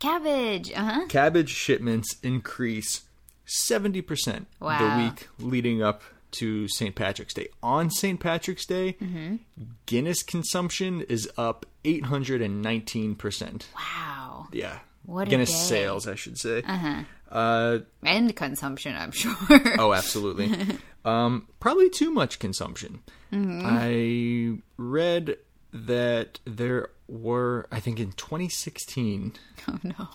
Cabbage. 0.00 0.72
Uh 0.72 0.82
huh. 0.84 1.06
Cabbage 1.08 1.50
shipments 1.50 2.16
increase 2.22 3.02
70% 3.46 4.46
the 4.60 4.94
week 5.04 5.28
leading 5.38 5.82
up 5.82 6.02
to 6.32 6.66
St. 6.68 6.94
Patrick's 6.94 7.34
Day. 7.34 7.48
On 7.62 7.90
St. 7.90 8.18
Patrick's 8.20 8.64
Day, 8.66 8.96
Mm-hmm. 9.00 9.36
Guinness 9.86 10.22
consumption 10.22 11.00
is 11.02 11.28
up 11.36 11.66
819%. 11.84 13.62
Wow. 13.76 14.46
Yeah. 14.52 14.78
What 15.06 15.26
a 15.26 15.30
Guinness 15.30 15.54
sales, 15.68 16.06
I 16.06 16.14
should 16.14 16.38
say. 16.38 16.62
Uh-huh. 16.62 17.02
Uh, 17.30 17.78
And 18.04 18.34
consumption, 18.36 18.94
I'm 18.96 19.10
sure. 19.10 19.34
Oh, 19.78 19.92
absolutely. 19.92 20.52
um, 21.04 21.48
probably 21.58 21.90
too 21.90 22.10
much 22.12 22.38
consumption. 22.38 23.00
I 23.32 24.58
read 24.76 25.36
that 25.72 26.38
there 26.44 26.90
were, 27.08 27.66
I 27.70 27.80
think 27.80 27.98
in 28.00 28.12
2016, 28.12 29.32
Oh 29.68 29.78
no. 29.82 30.08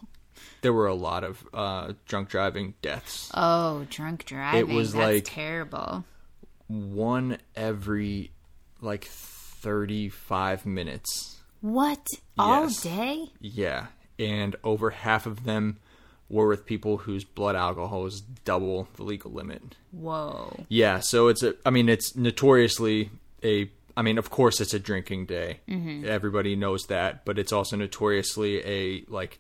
there 0.62 0.74
were 0.74 0.88
a 0.88 0.94
lot 0.96 1.24
of 1.24 1.46
uh, 1.54 1.94
drunk 2.08 2.30
driving 2.30 2.74
deaths. 2.82 3.30
Oh, 3.34 3.86
drunk 3.89 4.26
driving. 4.26 4.60
It 4.70 4.74
was 4.74 4.94
That's 4.94 5.06
like- 5.06 5.24
terrible. 5.26 6.04
One 6.68 7.38
every 7.56 8.32
like 8.82 9.06
35 9.06 10.65
minutes. 10.65 11.38
What? 11.62 12.06
All 12.38 12.63
Yes. 12.63 12.82
day? 12.82 13.26
Yeah. 13.39 13.88
And 14.20 14.56
over 14.63 14.89
half 14.91 15.26
of 15.26 15.44
them 15.44 15.78
were 16.30 16.48
with 16.48 16.65
people 16.65 16.98
whose 16.98 17.24
blood 17.24 17.56
alcohol 17.56 18.06
is 18.08 18.22
double 18.46 18.88
the 18.96 19.04
legal 19.04 19.32
limit. 19.32 19.76
Whoa. 19.91 20.65
Yeah, 20.70 21.00
so 21.00 21.28
it's 21.28 21.44
a. 21.44 21.54
I 21.65 21.70
mean, 21.70 21.88
it's 21.89 22.15
notoriously 22.15 23.12
a. 23.44 23.70
I 23.97 24.01
mean, 24.01 24.17
of 24.17 24.29
course, 24.29 24.60
it's 24.60 24.73
a 24.73 24.79
drinking 24.79 25.25
day. 25.27 25.62
Mm-hmm. 25.69 26.05
Everybody 26.05 26.55
knows 26.55 26.84
that, 26.89 27.23
but 27.25 27.39
it's 27.39 27.53
also 27.53 27.75
notoriously 27.77 28.58
a 28.65 29.05
like, 29.08 29.39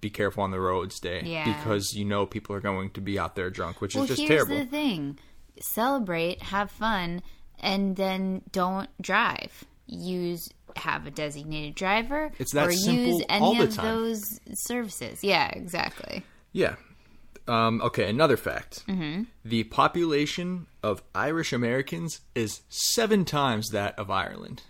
be 0.00 0.10
careful 0.10 0.42
on 0.42 0.50
the 0.50 0.60
roads 0.60 0.98
day 1.00 1.22
Yeah. 1.24 1.44
because 1.56 1.92
you 1.94 2.04
know 2.04 2.26
people 2.26 2.54
are 2.56 2.60
going 2.60 2.90
to 2.90 3.00
be 3.00 3.18
out 3.18 3.34
there 3.34 3.50
drunk, 3.50 3.80
which 3.80 3.94
Well, 3.94 4.04
is 4.04 4.08
just 4.10 4.20
here's 4.22 4.46
terrible. 4.46 4.58
the 4.64 4.70
thing: 4.70 5.18
celebrate, 5.60 6.42
have 6.42 6.70
fun, 6.70 7.22
and 7.58 7.96
then 7.96 8.42
don't 8.52 8.88
drive. 9.00 9.64
Use 9.86 10.48
have 10.76 11.06
a 11.06 11.10
designated 11.10 11.74
driver, 11.74 12.30
It's 12.38 12.52
that 12.52 12.68
or 12.68 12.72
simple 12.72 13.04
use 13.18 13.24
any 13.30 13.42
all 13.44 13.54
the 13.54 13.64
of 13.64 13.74
time. 13.74 13.84
those 13.86 14.22
services. 14.52 15.24
Yeah, 15.24 15.48
exactly. 15.48 16.22
Yeah. 16.52 16.76
Um, 17.48 17.80
okay, 17.82 18.08
another 18.10 18.36
fact. 18.36 18.84
Mm-hmm. 18.88 19.24
The 19.44 19.64
population 19.64 20.66
of 20.82 21.02
Irish 21.14 21.52
Americans 21.52 22.20
is 22.34 22.62
seven 22.68 23.24
times 23.24 23.68
that 23.70 23.98
of 23.98 24.10
Ireland. 24.10 24.62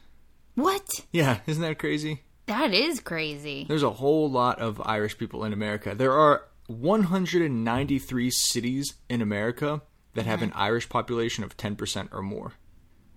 What? 0.55 0.87
Yeah, 1.13 1.39
isn't 1.47 1.63
that 1.63 1.79
crazy? 1.79 2.23
That 2.47 2.73
is 2.73 3.01
crazy. 3.01 3.65
There's 3.69 3.83
a 3.83 3.91
whole 3.91 4.31
lot 4.31 4.59
of 4.61 4.81
Irish 4.85 5.19
people 5.19 5.45
in 5.45 5.53
America. 5.53 5.95
There 5.95 6.13
are 6.13 6.45
193 6.67 8.31
cities 8.31 8.95
in 9.09 9.21
America 9.23 9.83
that 10.15 10.27
have 10.27 10.43
an 10.43 10.51
Mm-hmm. 10.51 10.59
Irish 10.61 10.89
population 10.89 11.45
of 11.45 11.57
10% 11.57 12.09
or 12.13 12.23
more. 12.23 12.53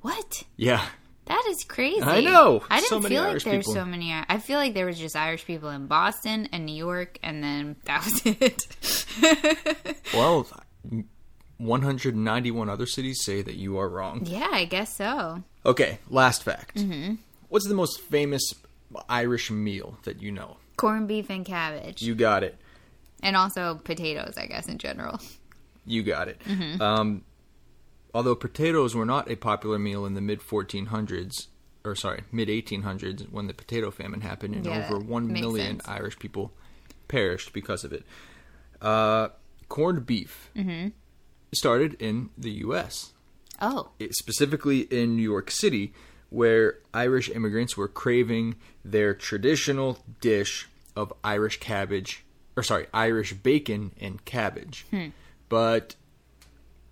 What? 0.01 0.43
Yeah. 0.57 0.85
That 1.29 1.45
is 1.47 1.63
crazy. 1.63 2.01
I 2.01 2.19
know. 2.21 2.61
I 2.69 2.81
didn't 2.81 2.89
So 2.89 3.01
feel 3.07 3.23
Irish 3.23 3.45
like 3.45 3.53
there's 3.53 3.65
people. 3.67 3.73
so 3.81 3.85
many. 3.85 4.11
I 4.13 4.39
feel 4.39 4.57
like 4.57 4.73
there 4.73 4.85
was 4.87 4.97
just 4.99 5.15
Irish 5.15 5.45
people 5.45 5.69
in 5.69 5.85
Boston 5.87 6.49
and 6.51 6.65
New 6.65 6.75
York, 6.75 7.17
and 7.23 7.41
then 7.43 7.75
that 7.85 8.03
was 8.03 8.21
it. 8.25 9.95
Well, 10.13 10.47
191 11.57 12.69
other 12.69 12.85
cities 12.85 13.21
say 13.23 13.41
that 13.41 13.55
you 13.55 13.77
are 13.77 13.89
wrong. 13.89 14.21
yeah, 14.25 14.47
I 14.51 14.65
guess 14.65 14.95
so. 14.95 15.43
Okay, 15.65 15.99
last 16.09 16.43
fact. 16.43 16.77
Mm-hmm. 16.77 17.15
What's 17.49 17.67
the 17.67 17.75
most 17.75 17.99
famous 18.01 18.53
Irish 19.09 19.51
meal 19.51 19.97
that 20.03 20.21
you 20.21 20.31
know? 20.31 20.57
Corned 20.77 21.07
beef 21.07 21.29
and 21.29 21.45
cabbage, 21.45 22.01
You 22.01 22.15
got 22.15 22.43
it. 22.43 22.55
and 23.21 23.35
also 23.35 23.75
potatoes. 23.83 24.35
I 24.37 24.45
guess 24.45 24.67
in 24.67 24.77
general. 24.77 25.19
You 25.85 26.03
got 26.03 26.27
it. 26.27 26.39
Mm-hmm. 26.45 26.81
Um, 26.81 27.23
although 28.13 28.35
potatoes 28.35 28.95
were 28.95 29.05
not 29.05 29.29
a 29.29 29.35
popular 29.35 29.79
meal 29.79 30.05
in 30.05 30.13
the 30.13 30.21
mid 30.21 30.39
1400s, 30.41 31.47
or 31.83 31.95
sorry, 31.95 32.23
mid 32.31 32.47
1800s, 32.49 33.29
when 33.31 33.47
the 33.47 33.53
potato 33.53 33.91
famine 33.91 34.21
happened, 34.21 34.55
and 34.55 34.65
Yeah, 34.65 34.85
over 34.89 34.99
that 34.99 35.05
1 35.07 35.27
makes 35.27 35.39
million 35.39 35.79
sense. 35.79 35.87
Irish 35.87 36.19
people 36.19 36.51
perished 37.07 37.53
because 37.53 37.83
of 37.83 37.93
it. 37.93 38.03
Uh, 38.81 39.29
corned 39.67 40.05
beef 40.05 40.49
Mm-hmm. 40.55 40.89
started 41.53 41.95
in 42.01 42.29
the 42.37 42.51
U.S., 42.67 43.13
Oh, 43.61 43.89
it- 43.99 44.15
specifically 44.15 44.81
in 44.81 45.15
New 45.17 45.21
York 45.23 45.51
City, 45.51 45.93
where 46.29 46.77
Irish 46.93 47.29
immigrants 47.29 47.75
were 47.75 47.87
craving 47.89 48.55
their 48.85 49.13
traditional 49.13 49.99
dish 50.21 50.67
of 50.95 51.11
Irish 51.23 51.59
cabbage, 51.59 52.23
or 52.55 52.63
sorry, 52.63 52.85
Irish 52.93 53.33
bacon 53.33 53.91
and 53.99 54.23
cabbage. 54.25 54.85
But 55.49 55.95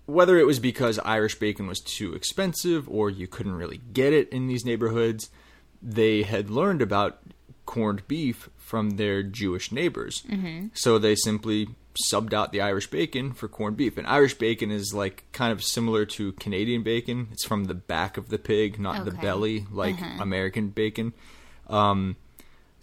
whether 0.08 0.38
it 0.38 0.46
was 0.46 0.58
because 0.58 0.98
Irish 1.00 1.34
bacon 1.38 1.66
was 1.66 1.80
too 1.80 2.14
expensive 2.14 2.88
or 2.88 3.10
you 3.10 3.26
couldn't 3.26 3.52
really 3.56 3.82
get 3.92 4.14
it 4.14 4.30
in 4.30 4.46
these 4.46 4.64
neighborhoods, 4.64 5.28
they 5.82 6.22
had 6.22 6.48
learned 6.48 6.80
about 6.80 7.18
corned 7.66 8.08
beef 8.08 8.48
from 8.56 8.92
their 8.92 9.22
Jewish 9.22 9.70
neighbors. 9.70 10.22
So 10.72 10.98
they 10.98 11.14
simply 11.14 11.68
subbed 12.10 12.32
out 12.32 12.52
the 12.52 12.62
Irish 12.62 12.86
bacon 12.88 13.32
for 13.34 13.48
corned 13.48 13.76
beef. 13.76 13.98
And 13.98 14.06
Irish 14.06 14.32
bacon 14.34 14.70
is 14.70 14.94
like 14.94 15.24
kind 15.32 15.52
of 15.52 15.62
similar 15.62 16.06
to 16.06 16.32
Canadian 16.32 16.82
bacon. 16.82 17.28
It's 17.32 17.44
from 17.44 17.64
the 17.64 17.74
back 17.74 18.16
of 18.16 18.30
the 18.30 18.38
pig, 18.38 18.80
not 18.80 19.04
the 19.04 19.10
belly, 19.10 19.66
like 19.70 19.96
American 20.22 20.70
bacon. 20.70 21.12
Um, 21.66 22.16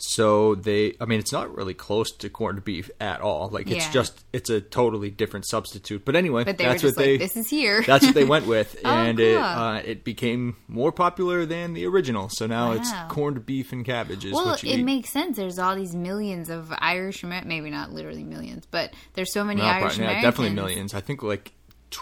so 0.07 0.55
they, 0.55 0.95
I 1.01 1.05
mean, 1.05 1.19
it's 1.19 1.31
not 1.31 1.55
really 1.55 1.73
close 1.73 2.11
to 2.11 2.29
corned 2.29 2.63
beef 2.63 2.91
at 2.99 3.21
all. 3.21 3.49
Like 3.49 3.69
it's 3.71 3.85
Yeah. 3.85 3.91
just, 3.91 4.23
it's 4.33 4.49
a 4.49 4.61
totally 4.61 5.09
different 5.09 5.47
substitute. 5.47 6.05
But 6.05 6.15
anyway, 6.15 6.43
but 6.43 6.57
that's 6.57 6.83
what 6.83 6.95
they, 6.95 7.17
"This 7.17 7.35
is 7.35 7.49
here." 7.49 7.81
that's 7.81 8.05
what 8.05 8.13
they 8.15 8.23
went 8.23 8.45
with, 8.45 8.75
Oh, 8.85 8.89
and 8.89 9.19
it 9.19 9.37
uh, 9.37 9.81
it 9.83 10.03
became 10.03 10.57
more 10.67 10.91
popular 10.91 11.45
than 11.45 11.73
the 11.73 11.85
original. 11.85 12.29
So 12.29 12.45
now 12.45 12.73
it's 12.73 12.91
corned 13.09 13.45
beef 13.45 13.71
and 13.71 13.83
cabbage 13.85 14.25
well, 14.31 14.53
it 14.53 14.63
eat. 14.63 14.83
makes 14.83 15.09
sense. 15.09 15.37
There's 15.37 15.57
all 15.59 15.75
these 15.75 15.95
millions 15.95 16.49
of 16.49 16.71
Irish, 16.79 17.23
maybe 17.23 17.69
not 17.69 17.91
literally 17.91 18.23
millions, 18.23 18.65
but 18.69 18.93
there's 19.13 19.33
so 19.33 19.43
many 19.43 19.61
No, 19.61 19.67
Irish 19.67 19.95
probably- 19.97 20.13
yeah, 20.15 20.21
definitely 20.21 20.53
millions. 20.55 20.93
I 20.93 21.01
think 21.01 21.23
like 21.23 21.53
tw- 21.89 22.01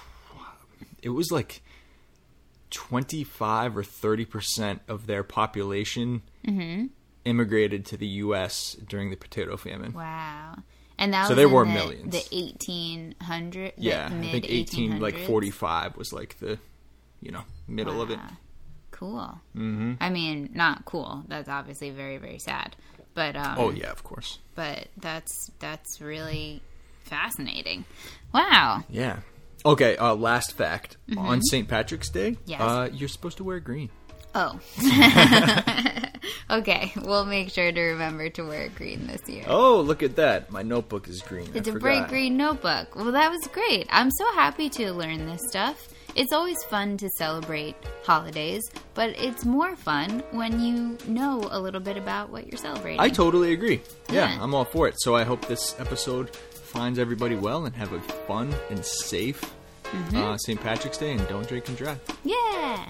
it 1.02 1.10
was 1.10 1.32
like 1.32 1.62
twenty 2.70 3.24
five 3.24 3.78
or 3.78 3.84
thirty 3.84 4.26
percent 4.26 4.82
of 4.88 5.06
their 5.08 5.24
population 5.24 6.22
Mm-hmm. 6.48 6.88
Immigrated 7.26 7.86
to 7.88 7.98
the 7.98 8.08
U.S. 8.08 8.76
during 8.88 9.10
the 9.10 9.16
potato 9.16 9.58
famine. 9.58 9.94
Wow. 9.94 10.56
And 10.98 11.14
that 11.14 11.28
So 11.28 11.36
in 11.36 11.52
were 11.52 11.66
the, 11.66 11.72
millions. 11.72 12.12
The 12.12 12.36
1800, 12.36 13.74
Yeah, 13.78 14.10
the 14.10 14.16
I 14.16 14.32
think 14.32 14.50
eighteen, 14.50 15.00
like 15.00 15.18
forty 15.20 15.50
five 15.52 15.98
was 15.98 16.14
like 16.14 16.40
the, 16.40 16.60
you 17.22 17.32
know, 17.32 17.44
middle 17.68 18.02
of 18.02 18.12
it. 18.12 18.20
Cool. 18.92 19.40
Mm-hmm. 19.56 19.94
I 20.00 20.10
mean, 20.10 20.52
not 20.54 20.86
cool. 20.86 21.24
That's 21.28 21.50
obviously 21.50 21.90
very, 21.90 22.18
very 22.18 22.40
sad. 22.40 22.76
But 23.16 23.36
um, 23.36 23.56
Oh 23.58 23.72
yeah, 23.72 23.92
of 23.92 24.04
course. 24.04 24.40
but 24.56 24.88
that's 24.98 25.50
that's 25.60 26.00
really 26.02 26.62
fascinating. 27.04 27.86
Wow. 28.34 28.84
Yeah. 28.90 29.20
Okay. 29.66 29.98
Uh, 29.98 30.14
last 30.16 30.54
fact: 30.54 30.98
on 31.18 31.42
St. 31.42 31.68
Patrick's 31.68 32.10
Day, 32.10 32.32
Mm-hmm. 32.32 32.50
Yes. 32.52 32.62
uh, 32.62 32.90
you're 32.94 33.10
supposed 33.10 33.38
to 33.38 33.44
wear 33.44 33.60
green. 33.60 33.90
Oh. 34.36 34.60
okay, 36.50 36.92
we'll 37.04 37.26
make 37.26 37.50
sure 37.52 37.72
to 37.72 37.82
remember 37.82 38.30
to 38.30 38.44
wear 38.44 38.70
green 38.70 39.08
this 39.08 39.22
year. 39.28 39.44
Oh, 39.48 39.80
look 39.82 40.04
at 40.04 40.16
that! 40.16 40.52
My 40.52 40.62
notebook 40.64 41.08
is 41.08 41.22
green. 41.22 41.50
It's 41.54 41.68
a 41.68 41.74
forgot. 41.74 41.82
bright 41.82 42.08
green 42.10 42.38
notebook. 42.38 42.96
Well, 42.96 43.12
that 43.12 43.30
was 43.32 43.46
great. 43.48 43.88
I'm 43.90 44.12
so 44.12 44.26
happy 44.34 44.70
to 44.72 44.92
learn 44.94 45.26
this 45.26 45.42
stuff. 45.50 45.90
It's 46.16 46.32
always 46.32 46.62
fun 46.66 46.98
to 46.98 47.10
celebrate 47.18 47.76
holidays, 48.04 48.62
but 48.94 49.10
it's 49.20 49.46
more 49.46 49.76
fun 49.76 50.22
when 50.32 50.60
you 50.60 50.96
know 51.08 51.48
a 51.52 51.60
little 51.60 51.82
bit 51.82 51.98
about 51.98 52.30
what 52.30 52.46
you're 52.48 52.60
celebrating. 52.60 53.00
I 53.00 53.10
totally 53.10 53.54
agree. 53.54 53.82
Yeah, 54.10 54.30
Yeah. 54.36 54.44
I'm 54.44 54.54
all 54.54 54.66
for 54.66 54.88
it. 54.88 54.96
So 55.00 55.16
I 55.16 55.24
hope 55.24 55.48
this 55.48 55.76
episode 55.80 56.36
finds 56.36 57.00
everybody 57.00 57.36
well 57.36 57.66
and 57.66 57.76
have 57.76 57.94
a 57.94 58.00
fun 58.02 58.54
and 58.70 58.84
safe 58.86 59.42
Mm-hmm. 59.86 60.18
uh, 60.18 60.38
St. 60.38 60.60
Patrick's 60.60 60.98
Day 60.98 61.12
and 61.12 61.28
don't 61.28 61.48
drink 61.48 61.68
and 61.68 61.78
drive. 61.78 62.00
yeah. 62.24 62.90